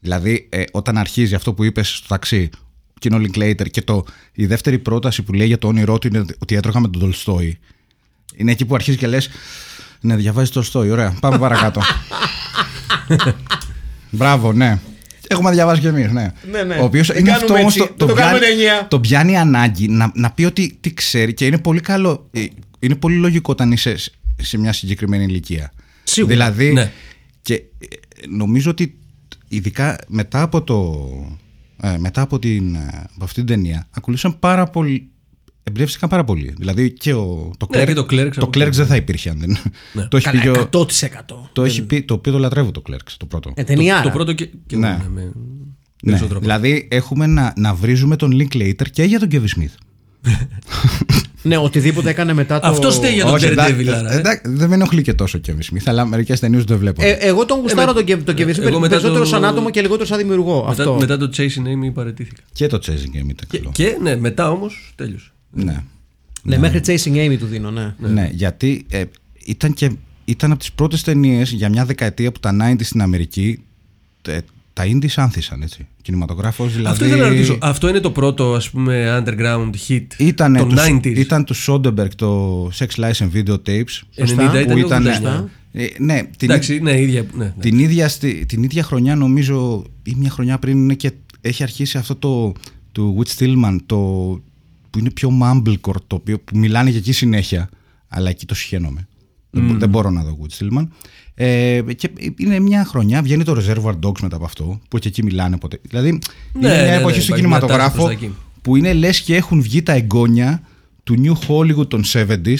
[0.00, 2.50] Δηλαδή, ε, όταν αρχίζει αυτό που είπες στο ταξί,
[2.98, 6.06] και είναι ο Linklater, και το, η δεύτερη πρόταση που λέει για το όνειρό του
[6.06, 7.58] είναι ότι έτρωγα με τον Τολστόη.
[8.34, 9.28] Είναι εκεί που αρχίζει και λες:
[10.00, 10.90] Ναι, διαβάζει Τολστόη.
[10.90, 11.80] Ωραία, πάμε παρακάτω.
[14.14, 14.78] Μπράβο, ναι.
[15.28, 16.32] Έχουμε διαβάσει κι εμείς, ναι.
[16.50, 16.74] Ναι, ναι.
[16.74, 17.76] Ο οποίος Δεν είναι κάνουμε αυτό όμως.
[17.76, 17.88] έτσι.
[17.96, 18.86] Το, Δεν το κάνουμε ταινία.
[18.90, 22.28] το πιάνει ανάγκη να, να πει ότι τι ξέρει και είναι πολύ καλό.
[22.30, 22.44] ε,
[22.78, 24.10] Είναι πολύ λογικό όταν είσαι σε-
[24.42, 25.72] σε μια συγκεκριμένη ηλικία.
[26.04, 26.32] Σίγουρα.
[26.34, 26.90] Δηλαδή, Ναι.
[27.42, 27.62] και ε,
[28.28, 28.98] νομίζω ότι
[29.48, 31.08] ειδικά μετά από, το,
[31.82, 35.10] ε, μετά από, την, ε, από αυτή την ταινία ακολούθησαν πάρα πολύ.
[35.64, 36.54] Εμπνεύστηκαν πάρα πολύ.
[36.58, 38.96] Δηλαδή και ο, το Ναι, Clerks, και το Clerks το από Clerks το- δεν θα
[38.96, 39.56] υπήρχε αν δεν.
[39.92, 40.06] Ναι.
[40.08, 40.86] το έχει πει και ο- 100%.
[41.52, 43.52] το, έχει πει, το οποίο το λατρεύω το Clerks, το πρώτο.
[43.54, 44.00] Ε, ταινία.
[44.02, 44.48] Το πρώτο και.
[44.66, 44.88] και Ναι.
[44.88, 45.08] ναι.
[45.14, 45.30] με Ναι,
[46.10, 46.40] περισσότερο.
[46.40, 49.74] δηλαδή έχουμε να, να βρίζουμε τον Linklater και για τον Kevin Smith.
[51.44, 52.66] Ναι, οτιδήποτε έκανε μετά το.
[52.66, 54.18] Αυτό φταίει για τον Όχι, Daredevil, εντά- άρα, ε.
[54.18, 57.02] εντά- δεν με ενοχλεί και τόσο ο Kevin Smith, αλλά μερικές ταινίες δεν βλέπω.
[57.04, 59.44] Ε, εγώ τον γουστάρω με- τον Kevin- τον Kevin Smith εγώ μετά περισσότερο το- σαν
[59.44, 60.58] άτομο και λιγότερο σαν δημιουργό.
[60.68, 60.96] Μετά, αυτό.
[61.00, 62.42] μετά το Chasing Amy παρετήθηκα.
[62.52, 63.70] Και το Chasing Game ήταν Και, καλό.
[63.72, 65.31] και ναι, μετά όμως τέλειωσε.
[65.52, 65.82] Ναι.
[66.42, 67.94] Ναι, μέχρι Chasing Amy του δίνω, ναι.
[67.98, 69.04] Ναι, γιατί ε,
[69.46, 69.90] ήταν, και,
[70.24, 73.62] ήταν από τις πρώτες ταινίες για μια δεκαετία που τα 90 στην Αμερική
[74.22, 74.38] ε,
[74.72, 75.86] τα indies άνθησαν, έτσι.
[76.02, 76.88] Κινηματογράφος, δηλαδή...
[76.92, 77.58] Αυτό ήθελα να ρωτήσω.
[77.60, 81.16] Αυτό είναι το πρώτο ας πούμε underground hit Ήτανε των του, 90s.
[81.16, 84.00] ήταν του Soderbergh το Sex Lies and Video Tapes.
[84.16, 85.44] 90 ήταν που ή ήταν, 89?
[85.72, 87.24] ε, ναι, την, Εντάξει, ναι, ίδια.
[87.34, 87.52] Ναι, ναι.
[87.60, 91.98] την, ίδια, στη- την ίδια χρονιά νομίζω ή μια χρονιά πριν είναι και έχει αρχίσει
[91.98, 92.52] αυτό το
[92.92, 94.40] του Whit Stillman το,
[94.92, 97.68] που είναι πιο mumblecore το οποίο που μιλάνε για εκεί συνέχεια
[98.08, 99.06] αλλά εκεί το συχαίνομαι
[99.50, 100.86] δεν, μπο- δεν μπορώ να δω Whit Stillman
[101.34, 105.22] ε, και είναι μια χρονιά βγαίνει το Reservoir Dogs μετά από αυτό που και εκεί
[105.24, 106.18] μιλάνε ποτέ δηλαδή Ναι,
[106.68, 108.34] είναι μια ναι, εποχή ναι, στο υπάρχει μια τάση κινηματογράφο προς τα εκεί.
[108.62, 110.62] που είναι λες και έχουν βγει τα εγγόνια
[111.04, 112.56] του New Hollywood των 70s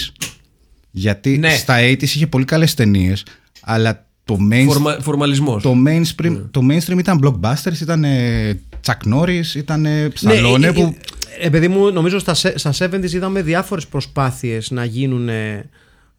[0.91, 1.55] γιατί Ναι.
[1.55, 3.25] στα 80s είχε πολύ καλές ταινίες,
[3.61, 5.63] αλλά το mainstream Φορμα, φορμαλισμός.
[5.63, 10.71] το mainstream, το mainstream ήταν blockbusters, ήταν ε, Chuck Norris, ήταν ε, Stallone ε, ε,
[10.71, 10.95] που...
[11.39, 15.29] ε, παιδί μου, νομίζω στα, σε- στα 70s είδαμε διάφορες προσπάθειες να γίνουν.
[15.29, 15.69] ε,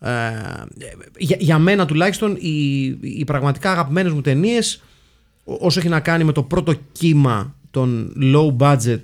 [0.00, 0.11] ε,
[1.18, 4.83] για, για μένα τουλάχιστον οι, οι πραγματικά αγαπημένες μου ταινίες,
[5.44, 9.00] όσο έχει να κάνει με το πρώτο κύμα των low budget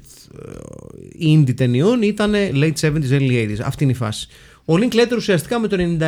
[1.22, 3.58] ε, indie ταινιών ήταν late 70s, early 80s.
[3.64, 4.28] Αυτή είναι η φάση.
[4.64, 6.02] Ο Linklater ουσιαστικά με το 91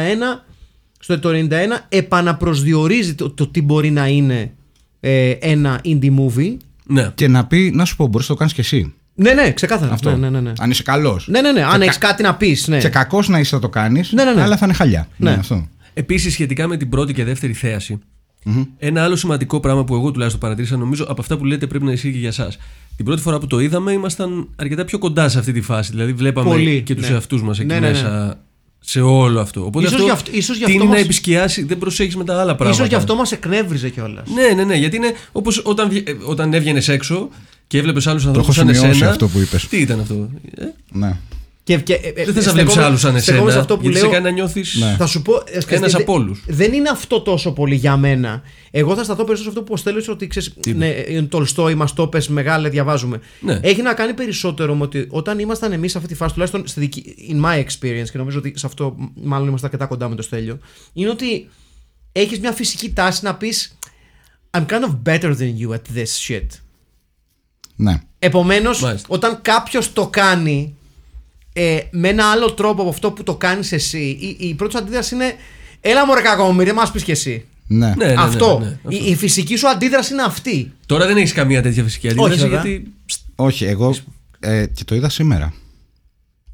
[0.99, 1.49] στο το 91
[1.89, 4.53] επαναπροσδιορίζει το, το τι μπορεί να είναι
[5.01, 6.57] ε, ένα indie movie.
[6.87, 7.11] Ναι.
[7.15, 8.95] Και να πει, να σου πω, μπορείς να το κάνεις και εσύ.
[9.15, 9.93] Ναι, ναι, ξεκάθαρα.
[9.93, 10.11] Αυτό.
[10.11, 10.53] Ναι, ναι, ναι, ναι.
[10.59, 11.29] Αν είσαι καλός.
[11.29, 11.63] Ναι, ναι, ναι.
[11.65, 12.69] Αν Και έχεις κα- κάτι να πεις.
[12.69, 12.79] Ναι.
[12.79, 14.43] Και κακός να είσαι θα το κάνεις, Ναι, ναι, ναι.
[14.43, 15.09] αλλά θα είναι χαλιά.
[15.17, 15.31] Ναι.
[15.31, 15.69] Ναι, αυτό.
[15.95, 17.99] Επίσης, σχετικά με την πρώτη και δεύτερη θέαση,
[18.79, 21.93] ένα άλλο σημαντικό πράγμα που εγώ τουλάχιστον παρατήρησα, νομίζω από αυτά που λέτε πρέπει να
[21.93, 22.53] ισχύει και για εσά.
[22.97, 25.91] Την πρώτη φορά που το είδαμε, ήμασταν αρκετά πιο κοντά σε αυτή τη φάση.
[25.91, 27.15] Δηλαδή, βλέπαμε Πολύ, και τους ναι.
[27.15, 27.93] εαυτούς μας εκεί Ναι, ναι, ναι.
[27.93, 28.39] μέσα
[28.81, 29.65] σε όλο αυτό.
[29.65, 32.25] Οπότε Ίσως αυτό γι' αυτό- ίσως γι' τείνει αυτό να μας- επισκιάσει, δεν προσέχεις με
[32.25, 32.71] τα άλλα πράγματα.
[32.71, 34.29] Ίσως γι' αυτό μας εκνεύριζε κιόλας.
[34.35, 34.77] Ναι, ναι, ναι.
[34.77, 37.29] Γιατί είναι όπως όταν, βγε- ε, όταν έβγαινες έξω
[37.73, 39.11] και έβλεπες άλλους ανθρώπου έχω σαν σημειώσει εσένα.
[39.11, 39.67] αυτό που είπες.
[39.69, 41.17] Τι ήταν αυτό; Ε; Ναι.
[41.65, 43.51] Και, και, ε, Δεν θες να βλέπεις άλλους σαν εσένα.
[43.51, 44.05] σε αυτό που γιατί λέω.
[44.05, 44.75] σε κάνει να νιώθεις.
[44.81, 44.95] Ναι.
[44.99, 45.35] Θα σου πω.
[45.37, 46.45] ε, ξέρεις Ένας τι, από όλους.
[46.47, 48.43] Δεν είναι αυτό τόσο πολύ για μένα.
[48.71, 50.55] Εγώ θα σταθώ περισσότερο σε αυτό που στέλνει ότι ξέρεις.
[50.75, 53.21] Ναι, είναι Τολστόι, μας το πες, μεγάλε, διαβάζουμε.
[53.41, 53.61] Ναι.
[53.63, 56.81] Έχει να κάνει περισσότερο με ότι όταν ήμασταν εμείς σε αυτή τη φάση, τουλάχιστον στη
[56.81, 60.23] δική, in my experience, και νομίζω ότι σε αυτό μάλλον είμαστε αρκετά κοντά με το
[60.23, 60.59] στέλιο,
[60.93, 61.49] είναι ότι
[62.13, 63.79] έχεις μια φυσική τάση να πεις
[64.51, 66.47] I'm kind of better than you at this shit.
[67.83, 68.01] Ναι.
[68.19, 69.07] Επομένως, Μάλιστα.
[69.11, 70.75] όταν κάποιος το κάνει
[71.53, 74.79] ε, με ένα άλλο τρόπο από αυτό που το κάνεις εσύ, η, η πρώτη σου
[74.79, 75.35] αντίδραση είναι
[75.85, 77.45] Έλα μου ρε κακόμοιρε, δεν μα πει κι εσύ.
[77.67, 77.87] Ναι.
[77.87, 78.59] Ναι, ναι, ναι, αυτό.
[78.59, 78.89] ναι, ναι, αυτό.
[78.91, 80.73] Η, η φυσική σου αντίδραση είναι αυτή.
[80.87, 82.63] Τώρα δεν έχεις καμία τέτοια φυσική αντίδραση βέβαια.
[82.63, 82.93] γιατί.
[83.35, 83.95] Όχι, εγώ
[84.41, 85.53] ε, και το είδα σήμερα.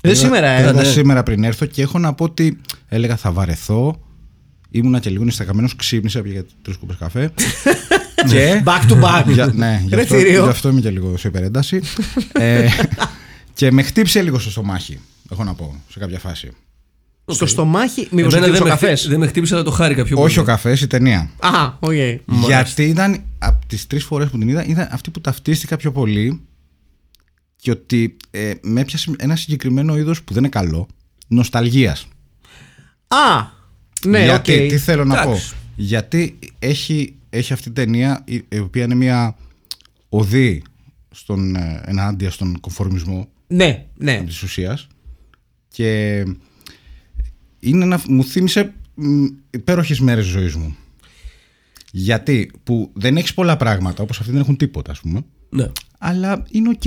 [0.01, 0.61] Δεν Είδα- σήμερα, ε.
[0.61, 0.85] Είδα ναι.
[0.85, 4.01] σήμερα πριν έρθω και έχω να πω ότι έλεγα θα βαρεθώ.
[4.71, 7.33] Ήμουνα και λίγο νησταγμένος, ξύπνησα για τρεις κούπες καφέ.
[8.29, 8.63] και.
[8.65, 9.25] Back to back.
[9.33, 10.43] Για, ναι, γι' Ρε αυτό, θηρίο.
[10.43, 11.81] γι' αυτό είμαι και λίγο σε υπερένταση.
[12.33, 12.69] ε,
[13.55, 14.99] Και με χτύπησε λίγο στο στομάχι,
[15.31, 16.51] έχω να πω, σε κάποια φάση.
[17.31, 20.05] Στο στομάχι, μήπως Εμένα ο δεν, με, καφές; χτύ- δεν με χτύπησε, αλλά το χάρηκα
[20.05, 20.29] πιο πολύ.
[20.29, 21.31] Όχι ο καφές, η ταινία.
[21.39, 21.93] Α, οκ.
[22.47, 26.41] Γιατί ήταν από τις τρεις φορές που την είδα, ήταν αυτή που ταυτίστηκα πιο πολύ
[27.57, 30.89] και ότι ε, με έπιασε ένα συγκεκριμένο είδος που δεν είναι καλό,
[31.29, 32.07] νοσταλγίας.
[33.09, 33.47] Α,
[34.07, 34.25] ναι, οκ.
[34.25, 35.53] Γιατί, τι θέλω να πω; Εντάξει.
[35.77, 39.37] Γιατί έχει, έχει αυτή η ταινία, η, η οποία είναι μια
[40.09, 40.63] ωδή
[41.11, 44.23] στον, ε, ενάντια στον κομφορμισμό Ναι, ναι.
[44.27, 44.87] της ουσίας.
[45.69, 46.19] Και
[47.59, 48.75] είναι ένα, μου θύμισε
[49.51, 50.77] υπέροχες μέρες της ζωής μου.
[51.93, 55.67] Γιατί που δεν έχεις πολλά πράγματα, όπως αυτοί δεν έχουν τίποτα, ας πούμε, Ναι.
[55.99, 56.85] αλλά είναι οκ.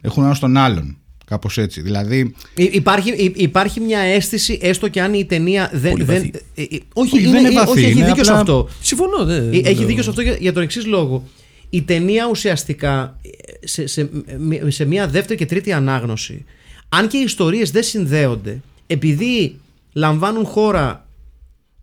[0.00, 0.98] Έχουν ένα τον άλλον.
[1.28, 1.80] Κάπως έτσι.
[1.80, 5.90] Δηλαδή, Υ- Υπάρχει, υ- υπάρχει μια αίσθηση, έστω και αν η ταινία δεν.
[5.90, 6.30] Πολύ δεν βαθύ.
[6.54, 8.42] ε, ε, όχι, Όχι, είναι, δεν είναι ε, βαθύ, όχι, έχει είναι δίκιο σε απλά-
[8.42, 8.68] αυτό.
[8.80, 9.24] Συμφωνώ.
[9.24, 11.24] Δεν, Ε, δεν Έχει το- δίκιο σε αυτό για, για τον εξής λόγο.
[11.70, 16.44] Η ταινία ουσιαστικά ε, σε, σε, μ- σε μια δεύτερη και τρίτη ανάγνωση,
[16.88, 19.60] αν και οι ιστορίες δεν συνδέονται, επειδή
[19.92, 21.08] λαμβάνουν χώρα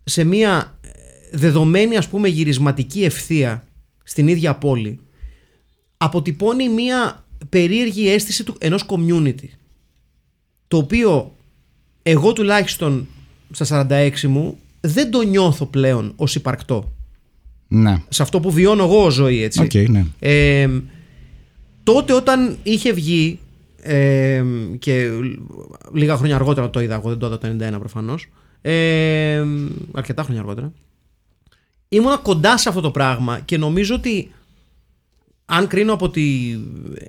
[0.04, 0.88] σε μια ε,
[1.36, 3.64] δεδομένη ας πούμε γυρισματική ευθεία
[4.04, 4.98] στην ίδια πόλη,
[5.96, 9.48] αποτυπώνει μια περίεργη αίσθηση του, ενός community.
[10.68, 11.34] Το οποίο
[12.02, 13.06] εγώ τουλάχιστον
[13.50, 16.96] στα 46 μου δεν το νιώθω πλέον ως υπαρκτό
[17.68, 18.02] ναι.
[18.08, 19.62] σε αυτό που βιώνω εγώ ως ζωή, έτσι.
[19.62, 20.04] Οκ, ναι.
[20.18, 20.68] Ε,
[21.82, 23.38] τότε όταν είχε βγει
[23.82, 24.42] ε,
[24.78, 25.10] και
[25.92, 28.28] λίγα χρόνια αργότερα το είδα, εγώ δεν το είδα το 91 προφανώς,
[28.60, 29.44] ε,
[29.92, 30.72] αρκετά χρόνια αργότερα,
[31.88, 34.30] ήμουνα κοντά σε αυτό το πράγμα και νομίζω ότι
[35.48, 36.56] αν κρίνω από, τη,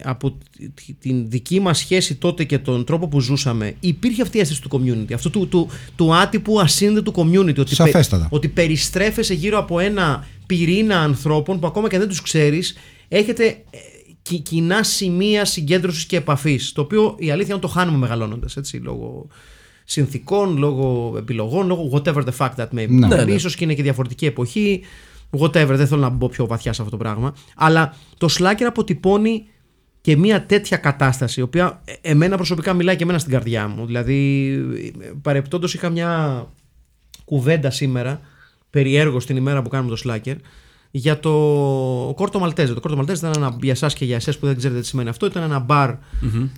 [0.04, 0.38] από
[0.74, 4.62] τη- την δική μας σχέση τότε και τον τρόπο που ζούσαμε, υπήρχε αυτή η αίσθηση
[4.62, 7.58] του community, αυτού του, του, του άτυπου ασύνδετου community.
[7.60, 8.28] Ότι, Σαφέστατα.
[8.32, 12.76] ότι περιστρέφεσαι γύρω από ένα πυρήνα ανθρώπων που ακόμα και αν δεν τους ξέρεις,
[13.08, 13.78] έχετε ε,
[14.22, 18.58] κι- κοινά σημεία συγκέντρωσης και επαφής, το οποίο η αλήθεια είναι ότι το χάνουμε μεγαλώνοντας,
[18.58, 19.28] έτσι, λόγω
[19.84, 22.90] συνθήκων, λόγω επιλογών, λόγω whatever the fuck that may be.
[22.90, 23.08] Ναι.
[23.08, 23.32] Ναι, ναι.
[23.32, 24.82] Ίσως και είναι και διαφορετική εποχή,
[25.30, 27.34] whatever, δεν θέλω να μπω πιο βαθιά σε αυτό το πράγμα.
[27.56, 29.46] Αλλά το Slacker αποτυπώνει
[30.02, 33.86] και μια τέτοια κατάσταση, η οποία ε, εμένα προσωπικά μιλάει και εμένα στην καρδιά μου.
[33.86, 34.62] Δηλαδή,
[35.22, 36.44] παρεπτόντως είχα μια
[37.26, 38.20] κουβέντα σήμερα,
[38.70, 40.36] περιέργως την ημέρα που κάνουμε το Slacker,
[40.92, 41.32] για το
[42.16, 42.74] Κόρτο Μαλτέζε.
[42.74, 45.10] Το Κόρτο Μαλτέζε ήταν ένα, για εσάς και για εσές που δεν ξέρετε τι σημαίνει
[45.10, 45.90] αυτό, ήταν ένα μπαρ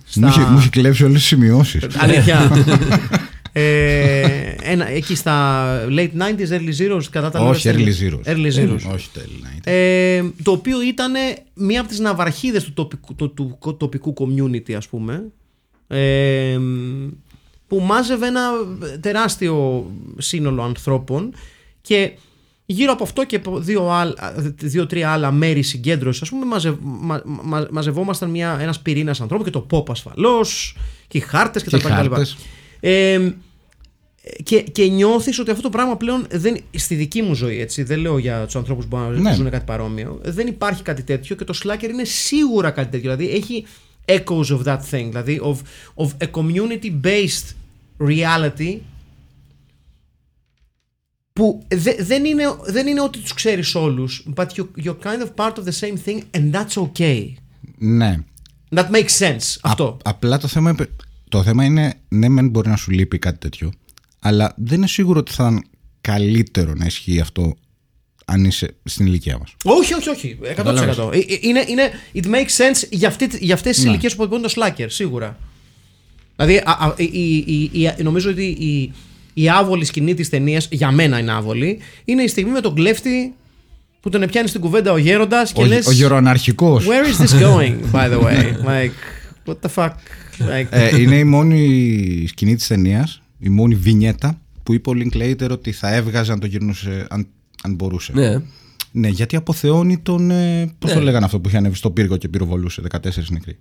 [0.04, 0.20] στα...
[0.20, 1.86] Μου, είχε, μου είχε κλέψει όλες τις σημειώσεις.
[1.98, 2.50] Αλήθεια.
[3.52, 8.28] ε, ένα, εκεί στα late 90s, early zeros, κατά τα Όχι, μέσα early στην- zeros.
[8.30, 8.92] Early zeros.
[8.94, 9.78] Όχι, τέλεια.
[9.78, 11.12] Ε, το οποίο ήταν
[11.54, 15.24] μία από τις ναυαρχίδες του τοπικού, του, του τοπικού community ας πούμε
[15.88, 16.58] ε,
[17.66, 18.40] που μάζευε ένα
[19.00, 19.86] τεράστιο
[20.18, 21.34] σύνολο ανθρώπων
[21.80, 22.12] και
[22.66, 27.22] γύρω από αυτό και από δύο άλλα- δύο-τρία άλλα μέρη συγκέντρωσης, ας πούμε, μαζευ, μα,
[27.24, 30.76] μα- μαζευόμασταν μια, ένας πυρήνας ανθρώπων και το pop ασφαλώς
[31.08, 32.16] και οι χάρτες και, Και τα οι λοιπά και τα λοιπά.
[32.16, 32.36] χάρτες.
[32.80, 33.30] Ε,
[34.42, 37.98] και, και νιώθεις ότι αυτό το πράγμα πλέον δεν, στη δική μου ζωή, έτσι, δεν
[37.98, 39.36] λέω για τους ανθρώπους που μπορεί να Ναι.
[39.36, 43.16] ζουν κάτι παρόμοιο, δεν υπάρχει κάτι τέτοιο και το Slacker είναι σίγουρα κάτι τέτοιο.
[43.16, 43.64] Δηλαδή έχει
[44.04, 45.56] echoes of that thing, δηλαδή of,
[46.04, 47.54] of a community-based
[48.00, 48.76] reality
[51.32, 55.34] που δε- δεν, είναι, δεν είναι ότι τους ξέρεις όλους, but you, you're kind of
[55.36, 57.32] part of the same thing and that's okay.
[57.78, 58.18] Ναι.
[58.74, 59.56] That makes sense.
[59.62, 59.84] Αυτό.
[59.84, 60.88] Α- απλά το θέμα, είναι-
[61.30, 63.72] το θέμα είναι, ναι, μεν μπορεί να σου λείπει κάτι τέτοιο,
[64.20, 65.64] αλλά δεν είναι σίγουρο ότι θα ήταν
[66.00, 67.54] καλύτερο να ισχύει αυτό
[68.24, 69.54] αν είσαι στην ηλικία μας.
[69.64, 70.38] Όχι, όχι, όχι.
[70.56, 71.12] 100%.
[71.12, 73.90] Ε, ε, Είναι, είναι, it makes sense για, αυτή, για αυτές τις Ναι.
[73.90, 75.38] ηλικίες που αποτελούν το Slacker, σίγουρα.
[76.36, 78.92] Δηλαδή, α, α, η, η, η, η- νομίζω ότι η,
[79.34, 83.34] η άβολη σκηνή της ταινίας, για μένα είναι άβολη, είναι η στιγμή με τον κλέφτη
[84.00, 87.40] που τον πιάνει στην κουβέντα ο γέροντας και Ο, λες ο γεροαναρχικός Where is this
[87.40, 88.54] going, by the way?
[88.72, 88.92] Like,
[89.46, 89.92] what the fuck?
[90.40, 95.48] Like, ε, είναι η μόνη σκηνή της ταινίας, η μόνη βινιέτα που είπε ο Linklater
[95.50, 97.26] ότι θα έβγαζε αν το γυρνούσε, αν,
[97.62, 98.12] αν μπορούσε.
[98.14, 98.36] Ναι.
[98.92, 100.30] Ναι, γιατί αποθεώνει τον.
[100.30, 100.96] Ε, Πώς Ναι.
[100.96, 102.98] το λέγανε αυτό που είχε ανέβει στο πύργο και πυροβολούσε 14
[103.30, 103.58] νεκροί;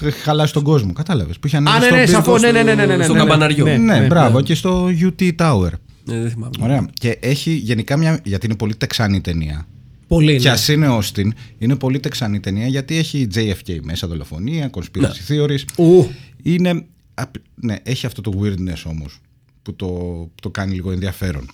[0.00, 1.38] Είχε χαλάσει τον κόσμο, κατάλαβες.
[1.38, 3.02] Που είχε ανέβει Α, ναι, στον ναι, πύργο σαφώς, στο- ναι, ναι, ναι, ναι, ναι,
[3.04, 3.24] στο ναι, ναι.
[3.28, 3.64] καμπαναριό.
[3.64, 4.42] Ναι, Ναι, ναι, μπράβο, ναι.
[4.44, 5.70] και στο UT Tower.
[6.04, 6.52] Ναι, δεν θυμάμαι.
[6.60, 6.86] Ωραία.
[6.92, 8.20] Και έχει γενικά μια.
[8.24, 9.66] Γιατί είναι πολύ τεξάνη η ταινία.
[10.08, 10.54] Πολύ, Και ναι.
[10.54, 11.28] ας είναι Austin,
[11.58, 15.60] είναι πολύ τεξάνη η ταινία γιατί έχει JFK μέσα, δολοφονία, conspiracy theories.
[15.76, 16.10] Ου.
[16.42, 16.84] Είναι.
[17.14, 19.18] απ- Ναι, έχει αυτό το weirdness όμως
[19.62, 21.50] που το, που το κάνει λίγο ενδιαφέρον.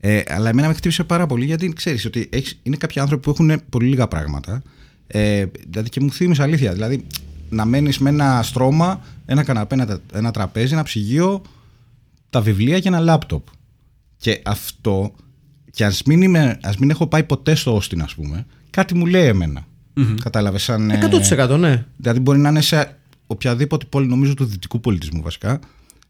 [0.00, 3.30] Ε, αλλά εμένα με χτύπησε πάρα πολύ γιατί ξέρεις ότι έχεις, είναι κάποιοι άνθρωποι που
[3.30, 4.62] έχουν πολύ λίγα πράγματα.
[5.06, 6.72] Ε, δηλαδή και μου θύμισε αλήθεια.
[6.72, 7.06] Δηλαδή
[7.48, 11.42] να μένεις με ένα στρώμα, ένα καναπέ, ένα, ένα τραπέζι, ένα ψυγείο,
[12.30, 13.46] τα βιβλία και ένα λάπτοπ.
[14.16, 15.14] Και αυτό,
[15.74, 19.06] και ας μην, είμαι, ας μην έχω πάει ποτέ στο Austin, ας πούμε, κάτι μου
[19.06, 19.64] λέει εμένα.
[20.22, 20.90] Κατάλαβες σαν.
[20.90, 21.08] ε,
[21.48, 21.84] 100% ναι.
[21.96, 22.96] Δηλαδή μπορεί να είναι σε
[23.26, 25.58] οποιαδήποτε πόλη, νομίζω του δυτικού πολιτισμού βασικά.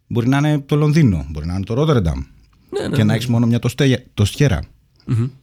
[0.07, 2.19] Μπορεί να είναι το Λονδίνο, μπορεί να είναι το Ρότερνταμ.
[2.71, 4.61] Ναι, ναι, και να έχεις μόνο μια τοστέ, τοστιέρα.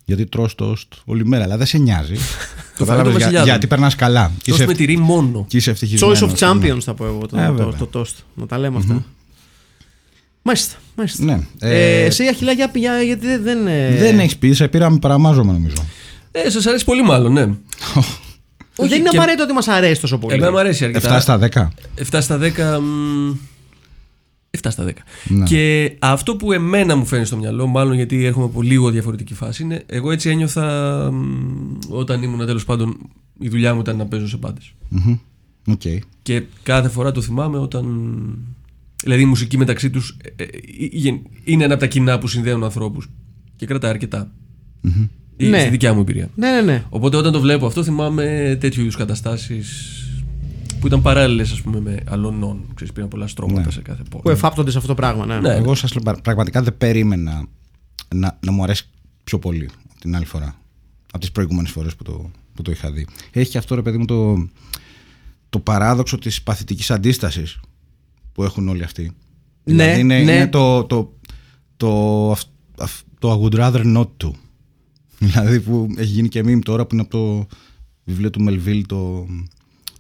[0.06, 2.16] Γιατί τρως τοστ όλη μέρα, αλλά δεν σε νοιάζει.
[2.78, 3.50] Κατάλαβες, των για- βασιλιάδων.
[3.50, 4.32] γιατί περνάς καλά.
[4.42, 5.46] Και Τόσο είσαι, με τυρί μόνο.
[5.48, 6.20] και είσαι ευτυχισμένος.
[6.22, 7.74] Choice of champions θα πω εγώ το, Ε, το, βέβαια.
[7.76, 8.14] το, toast.
[8.34, 9.06] Να τα λέμε αυτά.
[10.50, 10.76] Μάλιστα.
[10.96, 11.24] μάλιστα.
[11.24, 11.40] Ναι.
[11.60, 13.44] Ε, Ε, εσύ Αχιλά, για, για, γιατί δεν.
[13.44, 15.76] δεν ε, Δεν έχεις πει, σε πήραμε παραμάζωμα νομίζω.
[16.32, 17.42] Ε, σας αρέσει πολύ μάλλον, ναι.
[18.76, 20.34] δεν είναι και- απαραίτητο ότι μας αρέσει τόσο πολύ.
[20.36, 21.20] Εμένα μου αρέσει 7 αρκετά.
[21.20, 21.68] στα 10.
[22.12, 22.80] 7 στα 10.
[22.82, 23.32] μ,
[24.62, 24.92] 7 στα 10.
[25.28, 25.44] Ναι.
[25.46, 29.64] Και αυτό που εμένα μου φέρνει στο μυαλό, μάλλον γιατί έχουμε από λίγο διαφορετική φάση,
[29.64, 30.66] είναι εγώ έτσι ένιωθα
[31.12, 32.98] μ, όταν ήμουν τέλος πάντων.
[33.40, 34.60] Η δουλειά μου ήταν να παίζω σε μπάντες.
[34.90, 35.18] Μμμ.
[35.68, 35.82] Οκ.
[36.22, 37.86] Και κάθε φορά το θυμάμαι όταν.
[39.04, 40.18] Δηλαδή η μουσική μεταξύ τους
[41.44, 43.10] είναι ένα από τα κοινά που συνδέουν ανθρώπους
[43.56, 44.32] και κρατάει αρκετά.
[45.38, 45.60] Η, Ναι.
[45.60, 46.30] Στη δικιά μου εμπειρία.
[46.36, 46.84] Ναι, ναι, ναι.
[46.90, 49.94] Οπότε όταν το βλέπω αυτό θυμάμαι τέτοιου είδους καταστάσεις
[50.80, 52.66] που ήταν παράλληλες, ας πούμε, με αλωνών.
[52.74, 53.72] Ξέρεις, πήραν πολλά στρώματα Ναι.
[53.72, 54.24] σε κάθε πόλη.
[54.24, 55.26] Που εφάπτονται σε αυτό το πράγμα.
[55.26, 55.40] Ναι.
[55.40, 55.54] Ναι.
[55.56, 57.48] Εγώ σας λέω, πρα- πραγματικά δεν περίμενα
[58.16, 58.90] να, να μου αρέσει
[59.24, 60.56] πιο πολύ από την άλλη φορά.
[61.12, 63.08] Από τις προηγούμενες φορές που το, που το είχα δει.
[63.32, 64.50] Έχει και αυτό ρε παιδί μου το,
[65.50, 67.60] το παράδοξο της παθητικής αντίστασης
[68.40, 69.02] που έχουν όλοι αυτοί.
[69.02, 69.12] Ναι,
[69.64, 70.32] δηλαδή είναι, ναι.
[70.34, 71.14] είναι το, το,
[71.78, 72.48] το, αυ-
[72.80, 74.32] αυ- το I would rather not to.
[75.20, 77.48] Δηλαδή που έχει γίνει και meme τώρα που είναι από το
[78.04, 79.26] βιβλίο του Melville το,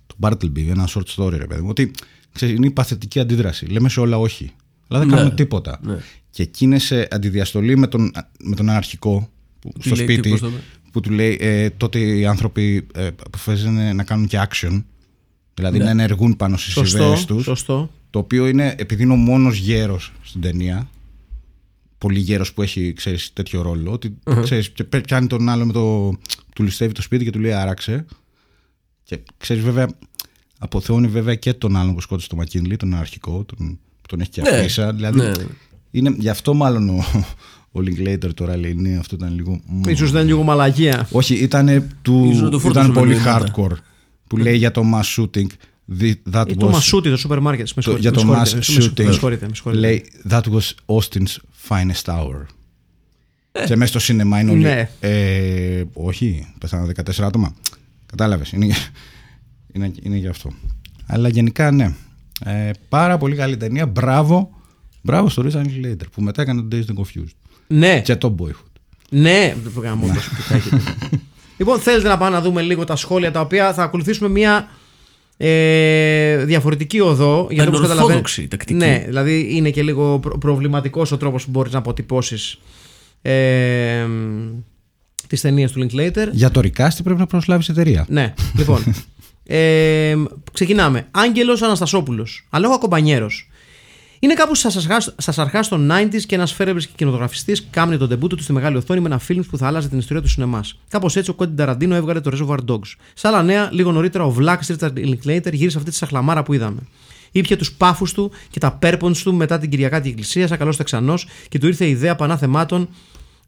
[0.07, 1.69] το Bartleby, ένα short story ρε παιδί μου.
[1.69, 1.91] Ότι
[2.33, 3.65] ξέρεις, είναι η παθητική αντίδραση.
[3.65, 4.51] Λέμε σε όλα όχι.
[4.87, 5.79] Αλλά δεν Ναι, κάνουμε τίποτα.
[5.83, 5.97] ναι.
[6.29, 8.11] Και εκεί είναι σε αντιδιαστολή με τον,
[8.43, 9.29] με τον αναρχικό
[9.59, 10.59] που, Τι στο λέει, τι, σπίτι πώς το λέει;
[10.91, 14.83] που του λέει ε, τότε οι άνθρωποι ε, αποφασίζουν να κάνουν και action.
[15.53, 15.83] Δηλαδή Ναι.
[15.83, 17.03] να ενεργούν πάνω στις Σωστό.
[17.03, 17.43] ιδέες τους.
[17.43, 17.91] σωστό.
[18.09, 20.89] Το οποίο είναι, επειδή είναι ο μόνος γέρος στην ταινία,
[21.97, 25.73] πολύ γέρος που έχει ξέρεις, τέτοιο ρόλο, ότι ξέρεις, και πέ- πιάνει τον άλλο με
[25.73, 26.09] το.
[26.55, 28.05] του ληστεύει το σπίτι και του λέει άραξε.
[29.03, 29.87] Και ξέρεις βέβαια,
[30.59, 33.67] αποθεώνει βέβαια και τον άλλον που σκότωσε τον Μακίνλι, τον αρχικό, τον,
[34.01, 34.49] που τον έχει και Ναι.
[34.49, 34.93] αφήσα.
[34.93, 35.43] Δηλαδή, Ναι, ναι.
[35.91, 37.03] είναι, γι' αυτό μάλλον ο,
[37.71, 39.61] ο Linklater τώρα λέει ναι, αυτό ήταν λίγο.
[39.65, 39.81] μ.
[39.89, 41.07] Ίσως ήταν λίγο μαλαγία.
[41.11, 43.51] Όχι, ήταν, του, Ίσως να το ήταν φόρτωσε πολύ με νοήματα.
[43.55, 43.77] hardcore.
[44.27, 45.47] Που λέει για το mass shooting.
[45.99, 47.67] The- that Ή το was- μασούτι, το σούπερ μάρκετ.
[47.75, 49.05] Με το- συγχωρείτε, για με το συγχωρείτε, mass με συγχωρείτε, shooting.
[49.05, 49.81] Με συγχωρείτε, με συγχωρείτε.
[49.81, 51.35] Λέει That was Austin's
[51.69, 52.45] finest hour.
[53.65, 54.61] Και μέσα στο σινεμά είναι όλοι.
[54.61, 54.89] Ναι.
[54.99, 57.53] Ε, όχι, πέθαναν 14 άτομα.
[58.05, 58.51] Κατάλαβες.
[58.51, 58.65] Είναι,
[59.73, 60.51] είναι, είναι γι' αυτό.
[61.05, 61.93] Αλλά γενικά ναι.
[62.45, 63.85] Ε, πάρα πολύ καλή ταινία.
[63.85, 64.49] Μπράβο.
[65.01, 67.33] Μπράβο στο Rich Later που μετά έκανε το Days and Confused.
[67.67, 68.71] Ναι, Και το Boyhood.
[69.09, 69.55] ναι.
[69.63, 70.81] Δεν το κάναμε όντως, τι θα έχετε.
[71.57, 74.67] Λοιπόν, θέλετε να πάμε να δούμε λίγο τα σχόλια τα οποία θα ακολουθήσουμε μια
[75.41, 77.47] ε, διαφορετική οδό.
[77.49, 78.73] Γιατί όπως Ανορθόδοξη καταλαβαίνετε- τακτική.
[78.73, 82.59] Ναι, δηλαδή είναι και λίγο προ- προβληματικός ο τρόπος που μπορείς να αποτυπώσεις
[83.21, 84.05] ε,
[85.27, 86.27] τις ταινίες του Linklater.
[86.31, 88.05] Για το Recast πρέπει να προσλάβεις εταιρεία.
[88.09, 88.83] Ναι, λοιπόν.
[89.45, 90.15] ε,
[90.53, 91.07] ξεκινάμε.
[91.11, 92.47] Άγγελος Αναστασόπουλος.
[92.49, 93.29] Αλόγα κομπανιέρο.
[94.19, 94.55] Είναι κάπου
[95.17, 98.77] στα αρχά των 90s και ένας φέρευρη και κινηματογραφιστής κάμνει τον τεμπούτο του στη μεγάλη
[98.77, 100.79] οθόνη με ένα φιλμ που θα άλλαζε την ιστορία του σινεμάς.
[100.89, 102.95] Κάπως έτσι ο Κόντι Ταραντίνο έβγαλε το Reservoir Dogs.
[103.13, 106.79] Σε άλλα νέα, λίγο νωρίτερα ο Βλάκ Ρίτσαρντ Linklater γύρισε αυτή τη σαχλαμάρα που είδαμε.
[107.31, 111.13] Ήπια τους πάφους του και τα πέρποντ του μετά την Κυριακάτη Εκκλησίας, σαν καλό Τεξανό
[111.49, 112.89] και του ήρθε η ιδέα πανά θεμάτων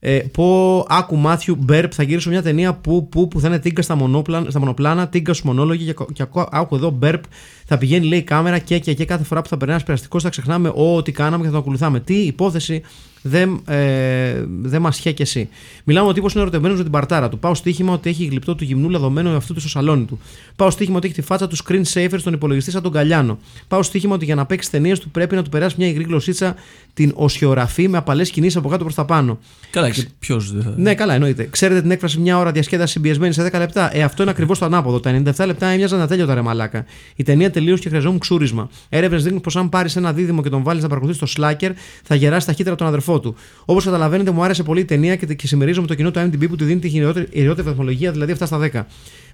[0.03, 3.81] ε, πω άκου Μάθιου Μπέρπ θα γυρίσω μια ταινία που, που, που θα είναι τίγκα
[3.81, 7.23] στα, μονόπλανα, στα μονοπλάνα, τίγκα στους μονόλογοι και, και ακού, άκου εδώ Μπέρπ
[7.65, 10.19] θα πηγαίνει λέει η κάμερα και, και, και κάθε φορά που θα περνάει ένας περαστικό
[10.19, 11.99] θα ξεχνάμε ό,τι κάναμε και θα το ακολουθάμε.
[11.99, 12.81] Τι υπόθεση
[13.21, 15.49] δεν, ε, δεν μας χέ και εσύ.
[15.83, 17.39] Μιλάμε ο τύπος είναι ερωτευμένος με την παρτάρα του.
[17.39, 20.19] Πάω στοίχημα ότι έχει γλυπτό του γυμνού λαδωμένο αυτού του στο σαλόνι του.
[20.55, 23.39] Πάω στοίχημα ότι έχει τη φάτσα του screen saver στον υπολογιστή σαν τον Καλιάνο.
[23.67, 26.55] Πάω στοίχημα ότι για να παίξει ταινίες του πρέπει να του περάσει μια υγρή γλωσσίτσα
[26.93, 29.39] την οσιογραφή με απαλές κινήσεις από κάτω προς τα πάνω.
[29.71, 30.73] Καλά, και ποιος δεν θα.
[30.77, 31.47] Ναι, καλά, εννοείται.
[31.51, 33.95] Ξέρετε την έκφραση μια ώρα διασκέδαση συμπιεσμένη σε 10 λεπτά.
[33.95, 34.99] Ε, αυτό είναι ακριβώς το ανάποδο.
[34.99, 36.85] Τα 97 λεπτά έμοιαζαν ατέλειωτα ρε μαλάκα.
[37.15, 38.69] Η ταινία τελείωσε και χρειαζόμουν ξούρισμα.
[38.89, 41.71] Έρευνες δείχνουν πως αν πάρεις ένα δίδυμο και τον βάλεις να παρακολουθείς στο Slacker,
[42.03, 43.35] θα γεράσεις ταχύτερα τον αδερφό του.
[43.65, 46.55] Όπως καταλαβαίνετε, μου άρεσε πολύ η ταινία και, και συμμερίζομαι το κοινό του IMDb που
[46.55, 48.83] του δίνει τη χειρότερη χειρότερη βαθμολογία, δηλαδή 7 στα 10.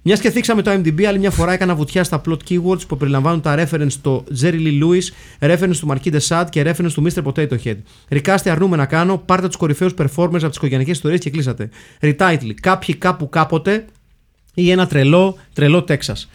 [0.01, 3.41] Μιας και θίξαμε το IMDb, άλλη μια φορά έκανα βουτιά στα plot keywords που περιλαμβάνουν
[3.41, 5.03] τα reference στο Jerry Lee Lewis,
[5.39, 7.23] reference του Marquis de Sade και reference του Mr.
[7.23, 7.77] Potato Head.
[8.09, 11.69] Ρικάστε αρνούμε να κάνω, πάρτε τους κορυφαίους performers από τις οικογενειακές ιστορίες και κλείσατε.
[12.01, 13.85] Retitle, κάποιοι κάπου κάποτε
[14.53, 16.29] ή ένα τρελό, τρελό Τέξας.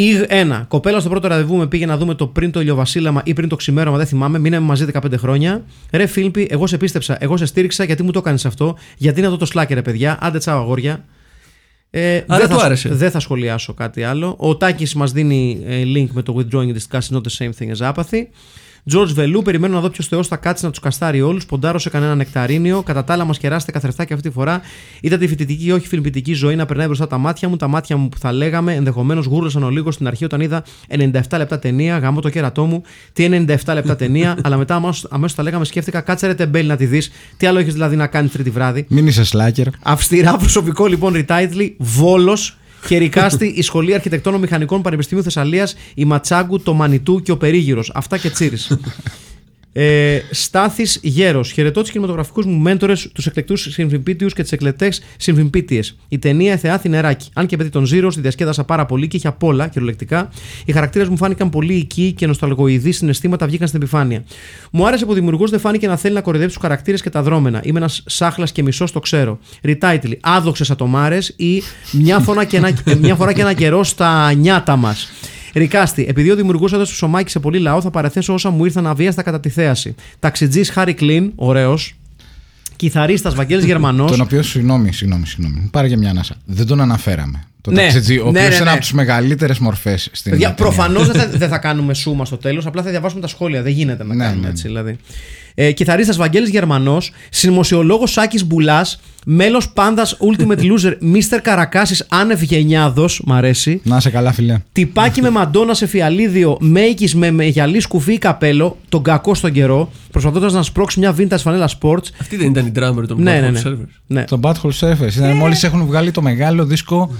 [0.00, 0.64] Ιγ 1.
[0.68, 3.56] Κοπέλα στο πρώτο ραντεβού με πήγε να δούμε το πριν το ηλιοβασίλεμα ή πριν το
[3.56, 4.38] ξημέρωμα, δεν θυμάμαι.
[4.38, 5.64] Μείναμε μαζί 15 χρόνια.
[5.92, 8.76] Ρε Φίλιππι, εγώ σε πίστεψα, εγώ σε στήριξα γιατί μου το έκανε αυτό.
[8.96, 10.18] Γιατί είναι αυτό το σλάκερ, ρε παιδιά.
[10.20, 11.04] Άντε τσάω αγόρια.
[11.90, 12.88] Ε, Άρα δεν του θα, άρεσε.
[12.88, 14.34] Δεν θα σχολιάσω κάτι άλλο.
[14.38, 17.92] Ο Τάκης μας δίνει ε, link με το withdrawing discuss not the same thing as
[17.92, 18.22] apathy.
[18.92, 21.46] George Βελού, περιμένω να δω ποιος Θεός θα κάτσει να τους καστάρει όλους.
[21.46, 22.82] Ποντάρω σε κανένα νεκταρίνιο.
[22.82, 24.60] Κατά τα άλλα, μας κεράσετε καθρεφτά αυτή τη φορά.
[25.00, 27.56] Είδα τη φοιτητική ή όχι φιλμπιτική ζωή να περνάει μπροστά τα μάτια μου.
[27.56, 31.20] Τα μάτια μου που θα λέγαμε ενδεχομένως γούρλωσαν ο λίγος στην αρχή όταν είδα 97
[31.36, 31.98] λεπτά ταινία.
[31.98, 32.82] Γάμο το κέρατό μου.
[33.12, 34.36] Τι 97 λεπτά ταινία.
[34.44, 37.10] αλλά μετά αμέσως τα λέγαμε σκέφτηκα κάτσε ρε τεμπέλη να τη δεις.
[37.36, 39.66] Τι άλλο έχεις δηλαδή να κάνεις τρίτη βράδυ; Μην είσαι σλάκερ.
[39.82, 46.60] Αυστηρά προσωπικό λοιπόν retitle, Βόλος και Ρικάστη, η Σχολή Αρχιτεκτόνων Μηχανικών Πανεπιστημίου Θεσσαλίας, η Ματσάγκου,
[46.60, 47.90] το Μανιτού και ο Περίγυρος.
[47.94, 48.78] Αυτά και τσίρις.
[49.72, 51.52] Ε, Στάθης Γέρος.
[51.52, 55.96] Χαιρετώ τους κινηματογραφικούς μου μέντορες, τους εκλεκτούς συμφιμπίτιους και τις εκλεκτές συμφιμπίτιες.
[56.08, 57.28] Η ταινία Θεάθη Νεράκι.
[57.32, 60.28] Αν και παιδί των Ζήρο, τη διασκέδασα πάρα πολύ και είχε απ' όλα κυριολεκτικά.
[60.64, 64.24] Οι χαρακτήρες μου φάνηκαν πολύ οικοί και νοσταλγοειδεί συναισθήματα βγήκαν στην επιφάνεια.
[64.70, 67.22] Μου άρεσε που ο δημιουργός δεν φάνηκε να θέλει να κορυδέψει τους χαρακτήρες και τα
[67.22, 67.60] δρόμενα.
[67.64, 69.38] Είμαι ένας σάχλας και μισός, το ξέρω.
[69.62, 70.12] Retitle.
[70.20, 71.62] Άδοξες ατομάρες ή
[71.92, 75.10] μια φορά και ένα, μια φορά και ένα καιρό στα νιάτα μας.
[75.54, 79.22] Ρικάστη, επειδή ο δημιουργός έδωσε ψωμάκι σε πολύ λαό, θα παρεθέσω όσα μου ήρθαν αβίαστα
[79.22, 79.94] κατά τη θέαση.
[80.18, 81.94] Ταξιτζής Χάρη Κλίν, ωραίος.
[82.76, 85.68] Κιθαρίστας Βαγγέλης Γερμανός Τον οποίο, συγγνώμη, συγγνώμη, συγγνώμη.
[85.72, 86.34] Πάρε και μια ανάσα.
[86.44, 87.44] Δεν τον αναφέραμε.
[87.60, 87.82] Το Ναι.
[87.82, 88.70] ταξιτζή, ο Ναι, οποίος ναι, είναι ναι.
[88.70, 90.64] από τις μεγαλύτερες μορφές στην Παιδιά, ταινία.
[90.72, 93.62] προφανώς δεν, θα- δεν θα κάνουμε σούμα στο τέλος, απλά θα διαβάσουμε τα σχόλια.
[93.62, 94.66] Δεν γίνεται να Ναι, κάνουμε ναι, έτσι.
[94.66, 94.96] Δηλαδή.
[95.54, 101.38] Ε, Κιθαρίστας Βαγγέλης Γερμανός, συνμοσιολόγος Σάκης Μπουλάς, μέλος πάντας Ultimate Loser, Mr.
[101.42, 103.80] Καρακάσης άνευ γενιάδος, μ' αρέσει.
[103.84, 104.58] Να είσαι καλά, φιλέ.
[104.72, 109.52] Τυπάκι με μαντόνα σε φιαλίδιο, μέικης με, με γυαλί σκουφί ή καπέλο, τον κακό στον
[109.52, 112.04] καιρό, προσπαθώντας να σπρώξει μια vintage φανέλα sports.
[112.20, 113.70] Αυτή δεν ήταν η drummer των Ναι, Bad ναι, Hole ναι.
[113.70, 113.86] Servers.
[114.06, 114.24] ναι.
[114.24, 115.14] Το Bad Hole Surfers.
[115.16, 117.10] Ήταν μόλις έχουν βγάλει το μεγάλο δίσκο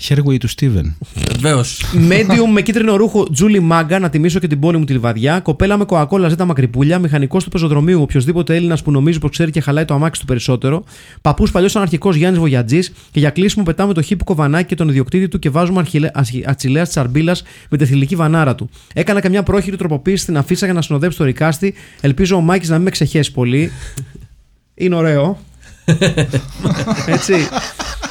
[0.00, 0.94] Hairway του Steven.
[1.32, 1.84] Βεβαίως.
[2.08, 5.40] Medium με κίτρινο ρούχο Τζούλι Μάγκα, να τιμήσω και την πόλη μου τη Λιβαδιά.
[5.40, 6.98] Κοπέλα με κοακόλα ζέτα μακρυπούλια.
[6.98, 10.84] Μηχανικός του πεζοδρομίου, οποιοδήποτε Έλληνας που νομίζει πως ξέρει και χαλάει το αμάξι του περισσότερο.
[11.20, 12.92] Παππούς παλιός αναρχικό Γιάννης Βογιατζής.
[13.10, 16.48] Και για κλείσιμο πετάμε το χίπικο βανάκι και τον ιδιοκτήτη του και βάζουμε αρχιλε- ασχη-
[16.48, 18.70] ατσιλέας της αρμπίλας με τη θηλυκή βανάρα του.
[18.94, 21.74] Έκανα καμιά πρόχειρη τροποποίηση στην αφίσα για να συνοδέψει το ρικάστη.
[22.00, 23.70] Ελπίζω ο Μάκης να μην με ξεχέσει πολύ.
[24.74, 25.38] Είναι ωραίο.
[27.14, 27.34] Έτσι.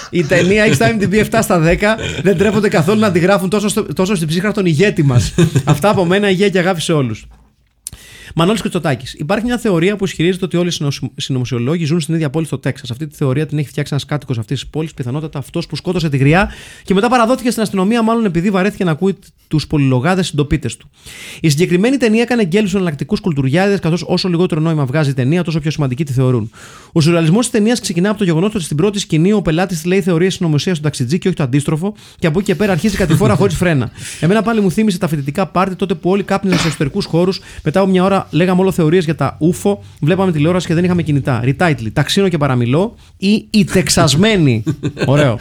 [0.09, 1.77] Η ταινία έχει στα MDB 7 στα 10.
[2.23, 5.33] Δεν τρέπονται καθόλου να αντιγράφουν τόσο, στο- τόσο στην ψύχρα τον ηγέτη μας.
[5.63, 7.25] Αυτά από μένα, υγεία και αγάπη σε όλους.
[8.35, 9.05] Μανώλης Κριτσοτάκη.
[9.17, 12.57] Υπάρχει μια θεωρία που ισχυρίζεται ότι όλοι οι συνοσ- συνωμοσιολόγοι ζουν στην ίδια πόλη στο
[12.57, 12.91] Τέξας.
[12.91, 16.09] Αυτή τη θεωρία την έχει φτιάξει ένας κάτοικος αυτής της πόλης, πιθανότατα αυτός που σκότωσε
[16.09, 16.51] τη γριά
[16.83, 19.15] και μετά παραδόθηκε στην αστυνομία, μάλλον επειδή βαρέθηκε να ακούει
[19.47, 20.89] τους πολυλογάδες συντοπίτες του.
[21.41, 25.43] Η συγκεκριμένη ταινία έκανε γκέλου στους εναλλακτικούς κουλτουριάδες, καθώς όσο λιγότερο νόημα βγάζει η ταινία,
[25.43, 26.51] τόσο πιο σημαντική τη θεωρούν.
[26.91, 30.01] Ο σουρεαλισμός της ταινίας ξεκινά από το γεγονός ότι στην πρώτη σκηνή ο πελάτης λέει
[30.01, 33.35] θεωρίες συνωμοσίας στον ταξιτζή και όχι το αντίστροφο, και από εκεί και πέρα αρχίζει κατηφόρα
[33.35, 33.91] χωρίς φρένα.
[34.19, 37.39] Εμένα πάλι μου θύμισε τα φοιτητικά πάρτι τότε που όλοι κάπνιζαν σε εσωτερικούς χώρους.
[37.63, 41.01] Μετά από μια ώρα λέγαμε όλο θεωρίες για τα UFO, βλέπαμε τηλεόραση και δεν είχαμε
[41.01, 41.43] κινητά.
[41.43, 44.63] Retitle, ταξίνο και παραμιλώ ή η τεξασμένη.
[45.05, 45.37] Ωραίο.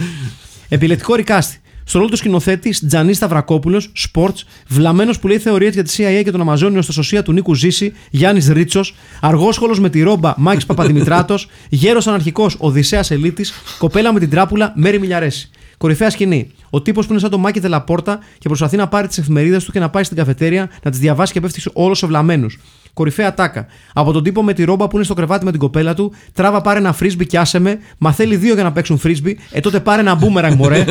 [0.69, 1.61] Επιλεκτικό ρικάστη.
[1.85, 6.31] Στο ρόλο του σκηνοθέτη Τζανί Σταυρακόπουλος, Sports, βλαμμένος που λέει θεωρίες για τη CIA και
[6.31, 11.49] τον Αμαζόνιο στα σωσία του Νίκου Ζήση, Γιάννης Ρίτσος, αργόσχολος με τη ρόμπα Μάκη Παπαδημητράτος,
[11.69, 15.51] γέρος αναρχικός Οδυσσέας Ελίτης, κοπέλα με την τράπουλα Μέρι Μιλιαρέση.
[15.81, 16.51] Κορυφαία σκηνή.
[16.71, 19.73] Ο τύπος που είναι σαν τον Μάκη Τελαπόρτα και προσπαθεί να πάρει τις εφημερίδες του
[19.73, 22.47] και να πάει στην καφετέρια να τις διαβάσει και πέφτει όλος σε βλαμμένου.
[22.95, 23.67] Κορυφαία τάκα.
[23.93, 26.61] Από τον τύπο με τη ρόμπα που είναι στο κρεβάτι με την κοπέλα του, τράβα
[26.61, 27.79] πάρε ένα φρίσμπι και άσε με.
[27.99, 29.39] Μα θέλει δύο για να παίξουν φρίσμπι.
[29.51, 30.85] Ε τότε πάρε ένα μπούμεραγκ, μωρέ.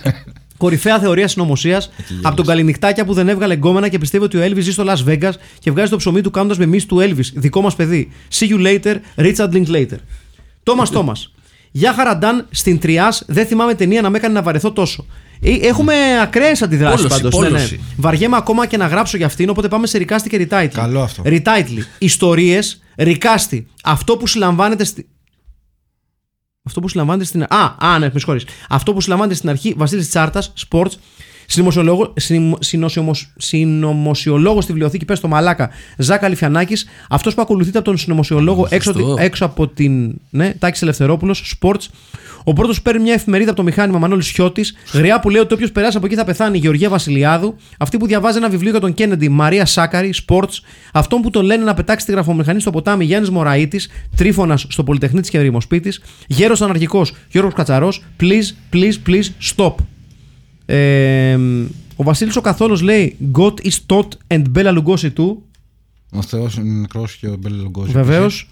[0.56, 1.90] Κορυφαία θεωρία συνωμοσίας
[2.22, 5.08] από τον Καληνυχτάκια που δεν έβγαλε γκόμενα και πιστεύει ότι ο Έλβη ζει στο Las
[5.08, 7.22] Vegas και βγάζει το ψωμί του κάνοντας με μίση του Έλβη.
[7.34, 8.12] Δικό μας παιδί.
[8.32, 9.98] See you later, Richard Linklater.
[10.62, 11.12] Τόμα Τόμα.
[11.72, 15.06] Γεια χαραντάν στην Τριάς, δεν θυμάμαι ταινία να με έκανε να βαρεθώ τόσο.
[15.40, 17.40] Ε, Έχουμε ακραίες αντιδράσεις Πόλωση, πάντως.
[17.40, 17.54] Ναι, ναι.
[17.54, 17.80] πόλωση.
[17.96, 20.80] Βαριέμαι ακόμα και να γράψω για αυτήν, οπότε πάμε σε ρικάστη και ριτάιτλι.
[20.80, 21.22] Καλό αυτό.
[21.24, 21.84] Ριτάιτλι.
[21.98, 23.66] Ιστορίες, ρικάστη.
[23.82, 25.06] Αυτό που συλλαμβάνεται στη...
[26.62, 27.42] Αυτό που συλλαμβάνεται στην.
[27.42, 28.44] Α, α ναι, με συγχωρείς.
[28.68, 30.92] Αυτό που συλλαμβάνεται στην αρχή, Βασίλης Τσάρτα, Sports,
[31.52, 36.74] συνωμοσιολόγο- συνημο- συνοσιομος- συνωμοσιολόγος στη βιβλιοθήκη, πες το μαλάκα, Ζάκα Αλιφιανάκη.
[37.08, 39.16] Αυτός που ακολουθείται από τον συνωμοσιολόγο έξω, σωστό.
[39.18, 40.14] έξω από την.
[40.30, 41.86] Ναι, Τάκης Ελευθερόπουλος, Sports.
[42.44, 44.64] Ο πρώτος παίρνει μια εφημερίδα από το μηχάνημα Μανώλης Σιώτη.
[44.92, 46.58] Γριά που λέει ότι όποιος περάσει από εκεί θα πεθάνει.
[46.58, 47.56] Γεωργία Βασιλιάδου.
[47.78, 49.28] Αυτή που διαβάζει ένα βιβλίο για τον Κέννεντι.
[49.28, 50.58] Μαρία Σάκαρη, Sports.
[50.92, 53.88] Αυτόν που τον λένε να πετάξει τη γραφομηχανή στο ποτάμι Γιάννης Μωραήτης.
[54.16, 55.92] Τρίφωνας στο Πολυτεχνίτης και Ρημοσπίτη.
[56.26, 58.02] Γέρος Αναρχικός Γιώργος Κατσαρός.
[58.20, 59.74] Please, please, please, stop.
[60.66, 61.38] Ε,
[61.96, 65.36] ο Βασίλης ο Καθόλος λέει God is dead and Bela Lugosi too.
[66.12, 67.92] Ο Θεός είναι νεκρός και ο Μπέλα Λουγκόζι.
[67.92, 68.48] Βεβαίως.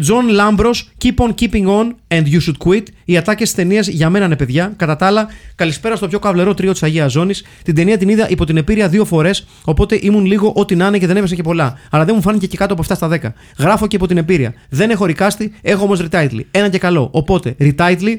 [0.00, 2.82] Τζον Λάμπρος, Keep on keeping on and you should quit.
[3.04, 4.72] Οι ατάκες της ταινίας για μένα είναι παιδιά.
[4.76, 7.44] Κατά τα άλλα, καλησπέρα στο πιο καβλερό τρίο της Αγίας Ζώνης.
[7.62, 10.98] Την ταινία την είδα υπό την επήρεια δύο φορές, οπότε ήμουν λίγο ό,τι να είναι
[10.98, 11.78] και δεν έπιασα και πολλά.
[11.90, 13.32] Αλλά δεν μου φάνηκε και κάτω από 7 στα 10.
[13.58, 14.54] Γράφω και υπό την επίρρεια.
[14.68, 16.40] Δεν έχω ρικάστη, έχω όμως retitle.
[16.50, 17.08] Ένα και καλό.
[17.12, 18.18] Οπότε, retitle,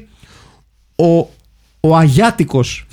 [0.96, 1.28] ο,
[1.84, 2.86] ο Αγιάτικος.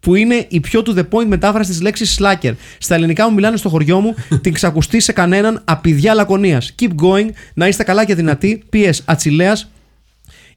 [0.00, 2.52] που είναι η πιο to the point μετάφραση της λέξης slacker.
[2.78, 6.74] Στα ελληνικά μου μιλάνε στο χωριό μου, την ξακουστεί σε κανέναν απειδιά λακωνίας.
[6.80, 8.62] Keep going, να είστε καλά και δυνατοί.
[8.72, 9.70] PS Ατσιλέας,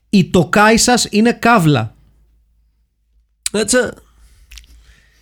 [0.09, 1.95] η τοκάη σα είναι καύλα.
[3.51, 3.77] Έτσι.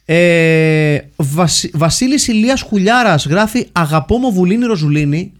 [0.05, 5.33] Ε, Βασι, Βασίλης Ηλίας Χουλιάρας γράφει «Αγαπώ μου Βουλίνη Ροζουλίνη».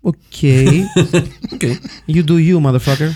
[0.00, 0.14] Οκ.
[1.60, 1.74] Okay.
[2.06, 3.10] You do you, motherfucker.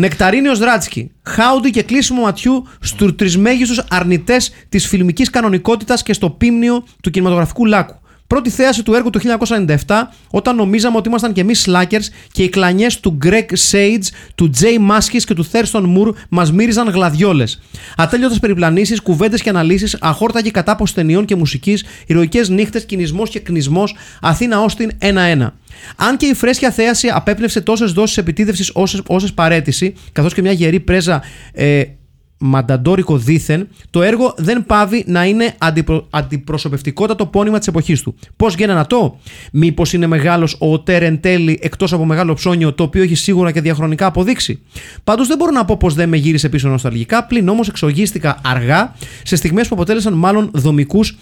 [0.00, 1.10] Νεκταρίνιος Ράτσκι.
[1.22, 7.64] Χάουντι και κλείσιμο ματιού στους τρισμέγιστους αρνητές της φιλμικής κανονικότητας και στο ποίμνιο του κινηματογραφικού
[7.66, 8.00] λάκκου.
[8.28, 9.20] Πρώτη θέαση του έργου του
[9.86, 9.94] 1997,
[10.30, 14.02] όταν νομίζαμε ότι ήμασταν και εμείς slackers και οι κλανιές του Greg Sage,
[14.34, 17.60] του J Mascis και του Thurston Moore μας μύριζαν γλαδιόλες.
[17.96, 23.84] Ατέλειωτες περιπλανήσεις, κουβέντες και αναλύσεις, αχόρταγη κατάποση ταινιών και μουσικής, ηρωικές νύχτες, κυνισμός και κνησμός,
[24.20, 25.54] Αθήνα Όστιν 1-1.
[25.96, 28.72] Αν και η φρέσκια θέαση απέπνευσε τόσες δόσεις επιτίδευσης
[29.06, 31.22] όσες παρέτηση, καθώς και μια γερή πρέζα
[31.52, 31.82] ε,
[32.38, 36.06] μανταντόρικο δήθεν, το έργο δεν πάβει να είναι αντιπρο...
[36.10, 38.14] αντιπροσωπευτικότατο πόνημα της εποχής του.
[38.36, 39.18] Πώς να το,
[39.52, 43.52] Μήπως είναι μεγάλος ο Οτέρ εν τέλει εκτός από μεγάλο ψώνιο, το οποίο έχει σίγουρα
[43.52, 44.60] και διαχρονικά αποδείξει;
[45.04, 48.94] Πάντως δεν μπορώ να πω πως δεν με γύρισε πίσω νοσταλγικά, πλην όμως εξογίστηκα αργά
[49.22, 51.16] σε στιγμές που αποτέλεσαν μάλλον δομικούς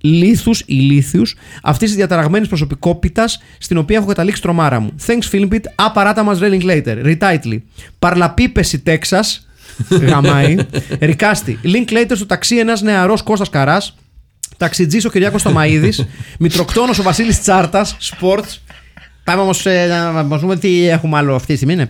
[0.00, 1.22] λίθους ή λίθιου
[1.62, 4.92] αυτής της διαταραγμένης προσωπικότητας στην οποία έχω καταλήξει τρομάρα μου.
[5.06, 5.60] Thanks, Filmpit.
[5.74, 7.04] Απαράτα μας railing later.
[7.04, 7.58] Retitle.
[7.98, 9.49] Παρλαπίπεση Texas.
[9.88, 10.56] Γαμάει.
[11.00, 11.58] Ρικάστη.
[11.64, 13.96] Link later στο ταξί ένας νεαρός Κώστας Καράς.
[14.56, 15.92] Ταξιτζής ο Κυριάκος Τομαίδη.
[16.38, 17.96] Μητροκτόνος ο Βασίλης Τσάρτας.
[18.00, 18.58] Sports.
[19.24, 21.86] Πάμε όμως να μας δούμε τι έχουμε άλλο αυτή τη στιγμή.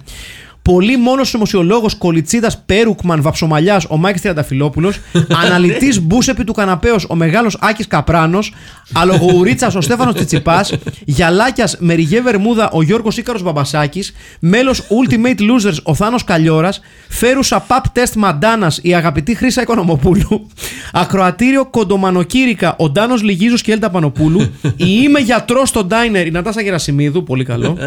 [0.63, 0.75] Ναι.
[0.75, 4.99] Πολύ μόνος δημοσιολόγος Κολιτσίδας Πέρουκμαν Βαψομαλιάς ο Μάκης Τριανταφυλόπουλος.
[5.45, 8.53] Αναλυτής μπούσεπι του καναπέο ο μεγάλος Άκης Καπράνος.
[8.93, 10.75] Αλογοουρίτσας ο Στέφανος Τσιτσιπάς.
[11.05, 14.13] Γιαλάκια Μεριγέ Βερμούδα ο Γιώργος Ήκαρο Μπαμπασάκης.
[14.41, 16.73] Μέλος Ultimate Losers ο Θάνος Καλιόρα.
[17.09, 20.47] Φέρουσα Pap Test Μαντάνας η αγαπητή Χρήσα Οικονομοπούλου.
[20.93, 24.41] Ακροατήριο Κοντομανοκύρικα ο Ντάνος Λιγίζο και Έλτα Πανοπούλου.
[24.63, 27.25] Η Είμαι γιατρός στο Ντάινερ η Νατάσα Γερασιμίδου.
[27.25, 27.79] Πολύ καλό.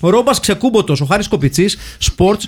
[0.00, 2.42] Ο Ρόμπας Ξεκούμποτος, ο Χάρης Κοπιτσής, Sports.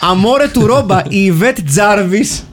[0.00, 2.44] Αμόρε του Ρόμπα, η Ιβέτ Τζάρβις.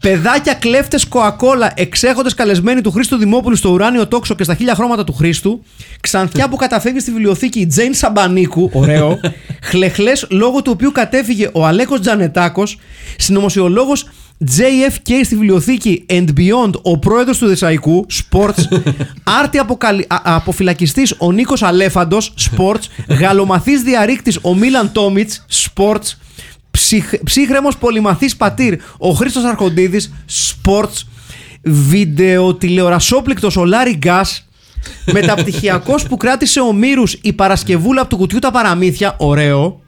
[0.00, 5.04] Παιδάκια κλέφτες Κοακόλα, εξέχοντες καλεσμένοι του Χρήστο Δημόπουλου στο ουράνιο τόξο και στα χίλια χρώματα
[5.04, 5.64] του Χρήστου.
[6.00, 9.20] Ξανθιά που καταφεύγει στη βιβλιοθήκη η Τζέιν Σαμπανίκου, ωραίο.
[9.70, 12.78] Χλεχλές λόγω του οποίου κατέφυγε ο Αλέκος Τζανετάκος.
[13.18, 14.08] Συνωμοσιολόγος
[14.40, 18.80] JFK στη βιβλιοθήκη and beyond ο πρόεδρος του Δεσαϊκού Sports.
[19.40, 20.06] Άρτη αποκαλυ...
[20.08, 22.82] α- αποφυλακιστής ο Νίκος Αλέφαντος Sports.
[23.08, 26.14] Γαλομαθής διαρρήκτης ο Μίλαν Τόμιτς Sports.
[26.70, 27.12] Ψυχ...
[27.24, 30.12] ψύχρεμος πολυμαθής πατήρ ο Χρήστος Αρχοντίδης
[30.64, 31.02] Sports.
[31.62, 34.48] Βιντεοτηλεορασόπληκτος ο Λάρι Γκάς.
[35.12, 39.80] Μεταπτυχιακός που κράτησε ο Μύρους η Παρασκευούλα από του κουτιού τα παραμύθια ωραίο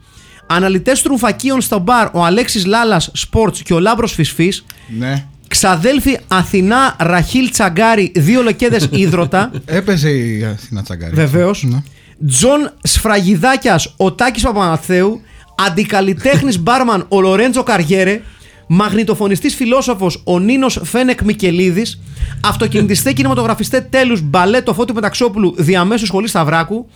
[0.47, 4.53] Αναλυτές τρουφακίων στο μπαρ ο Αλέξης Λάλας Sports και ο Λάμπρος Φυσφή.
[4.99, 5.24] Ναι.
[5.49, 9.51] Ξαδέλφη Αθηνά Ραχίλ Τσαγκάρη, δύο λεκέδες ίδρωτα.
[9.64, 11.14] Έπαιζε η Αθήνα Τσαγκάρη.
[11.14, 11.62] Βεβαίως.
[11.62, 11.82] Ναι.
[12.28, 15.20] Τζον Σφραγιδάκιας, ο Τάκης Παπαναθέου.
[15.66, 18.20] Αντικαλλιτέχνης μπάρμαν ο Λορέντζο Καριέρε.
[18.68, 22.01] Μαγνητοφωνιστής φιλόσοφος ο Νίνος Φένεκ Μικελίδης
[22.44, 26.88] Αυτοκινητιστές κινηματογραφιστές τέλους Μπαλέτο Φώτη Μεταξόπουλου Διαμέσου Σχολής Σταυράκου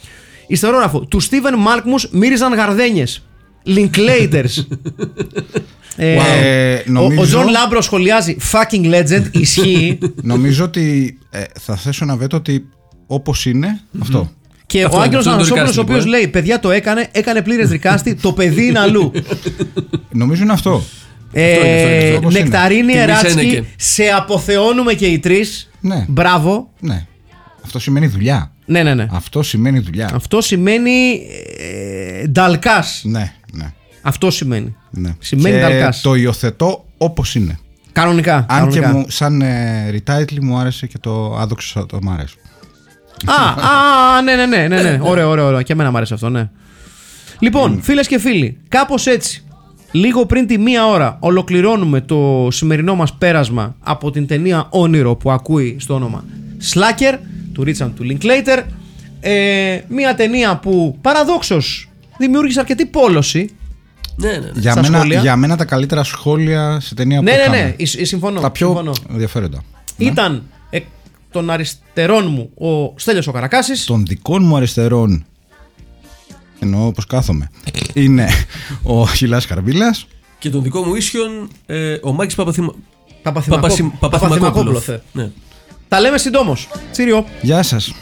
[0.47, 3.23] Υστερόγραφο Του Στίβεν Μάλκμους μύριζαν γαρδένιες
[3.67, 4.65] Linklaters
[5.97, 11.77] ε, Ε, ο- Ο νομίζω- Τζον Λάμπρο σχολιάζει Fucking legend Ισχύει Νομίζω ότι ε, θα
[11.77, 12.67] θέσω ένα βέτο ότι
[13.07, 14.31] όπως είναι, αυτό.
[14.67, 16.09] Και Αυτό ο είναι, Άγγελος αυτό είναι το Ανασόπουλος, ο recasting, οποίος ε.
[16.19, 19.13] λέει: Παιδιά το έκανε, έκανε πλήρες ρικάστη, το παιδί είναι αλλού.
[20.13, 20.83] Νομίζω είναι αυτό.
[21.33, 22.39] Ε, Αυτό είναι, αυτό είναι, αυτό είναι.
[22.39, 23.67] Νεκταρίνη Τιμή Εράτσκι, Σένεκεν.
[23.77, 25.71] σε αποθεώνουμε και οι τρεις.
[25.81, 26.05] Ναι.
[26.09, 26.71] Μπράβο.
[26.81, 27.07] Ναι.
[27.65, 28.53] Αυτό σημαίνει δουλειά.
[28.67, 29.07] Ναι, ναι, ναι.
[29.11, 30.11] Αυτό σημαίνει δουλειά.
[30.15, 31.21] Αυτό σημαίνει
[32.23, 33.03] ε, νταλκάς.
[33.05, 33.33] Ναι, ναι.
[34.03, 34.77] Αυτό σημαίνει.
[34.91, 35.15] ναι.
[35.19, 36.01] Σημαίνει και νταλκάς.
[36.01, 37.59] το υιοθετώ όπως είναι.
[37.93, 38.35] Κανονικά.
[38.37, 38.81] Αν κανονικά.
[38.81, 42.35] και μου, σαν ε, retitle μου άρεσε και το άδοξο το μ' αρέσει.
[43.27, 43.67] Α,
[44.17, 44.99] α, ναι, ναι, ναι, ναι, ναι.
[45.03, 45.63] Ωραίο, ωραίο, ωραίο.
[45.63, 46.51] Και εμένα μου άρεσε αυτό, ναι.
[47.39, 49.45] Λοιπόν, φίλες και φίλοι, κάπως έτσι,
[49.91, 55.31] λίγο πριν τη μία ώρα, ολοκληρώνουμε το σημερινό μας πέρασμα από την ταινία Όνειρο που
[55.31, 56.25] ακούει στο όνομα
[56.73, 57.19] Slacker
[57.53, 58.63] του Ρίτσαν του Linklater.
[59.21, 61.89] Ε, μία ταινία που παραδόξως
[62.19, 63.55] δημιούργησε αρκετή πόλωση.
[64.21, 64.39] Ναι, ναι.
[64.39, 64.51] ναι.
[64.55, 65.21] Για Στα μένα, σχόλια.
[65.21, 67.57] για μένα τα καλύτερα σχόλια σε ταινία Ναι, που ναι, είχαμε.
[67.57, 68.41] ναι, ε, ε, συμφωνώ.
[68.41, 68.93] Τα πιο συμφωνώ.
[69.11, 69.63] ενδιαφέροντα.
[69.97, 70.85] Ήταν εκ
[71.31, 73.85] των αριστερών μου ο Στέλιος ο Καρακάσης.
[73.85, 75.25] Των δικών μου αριστερών,
[76.59, 77.51] εννοώ πως κάθομαι,
[77.93, 78.29] είναι
[78.83, 80.07] ο Χιλάς Καρβίλας.
[80.39, 82.75] Και τον δικό μου ίσιον ε, ο Μάκης Παπαθημα...
[83.23, 83.91] Παπαθημακόπουλο.
[84.01, 84.85] Παπασι- Παπαθημακόπουλος.
[84.85, 85.31] Παπαθημακόπουλο, Ναι.
[85.89, 86.69] Τα λέμε συντόμως.
[86.93, 87.25] Τσίριο.
[87.43, 87.93] Γεια σας.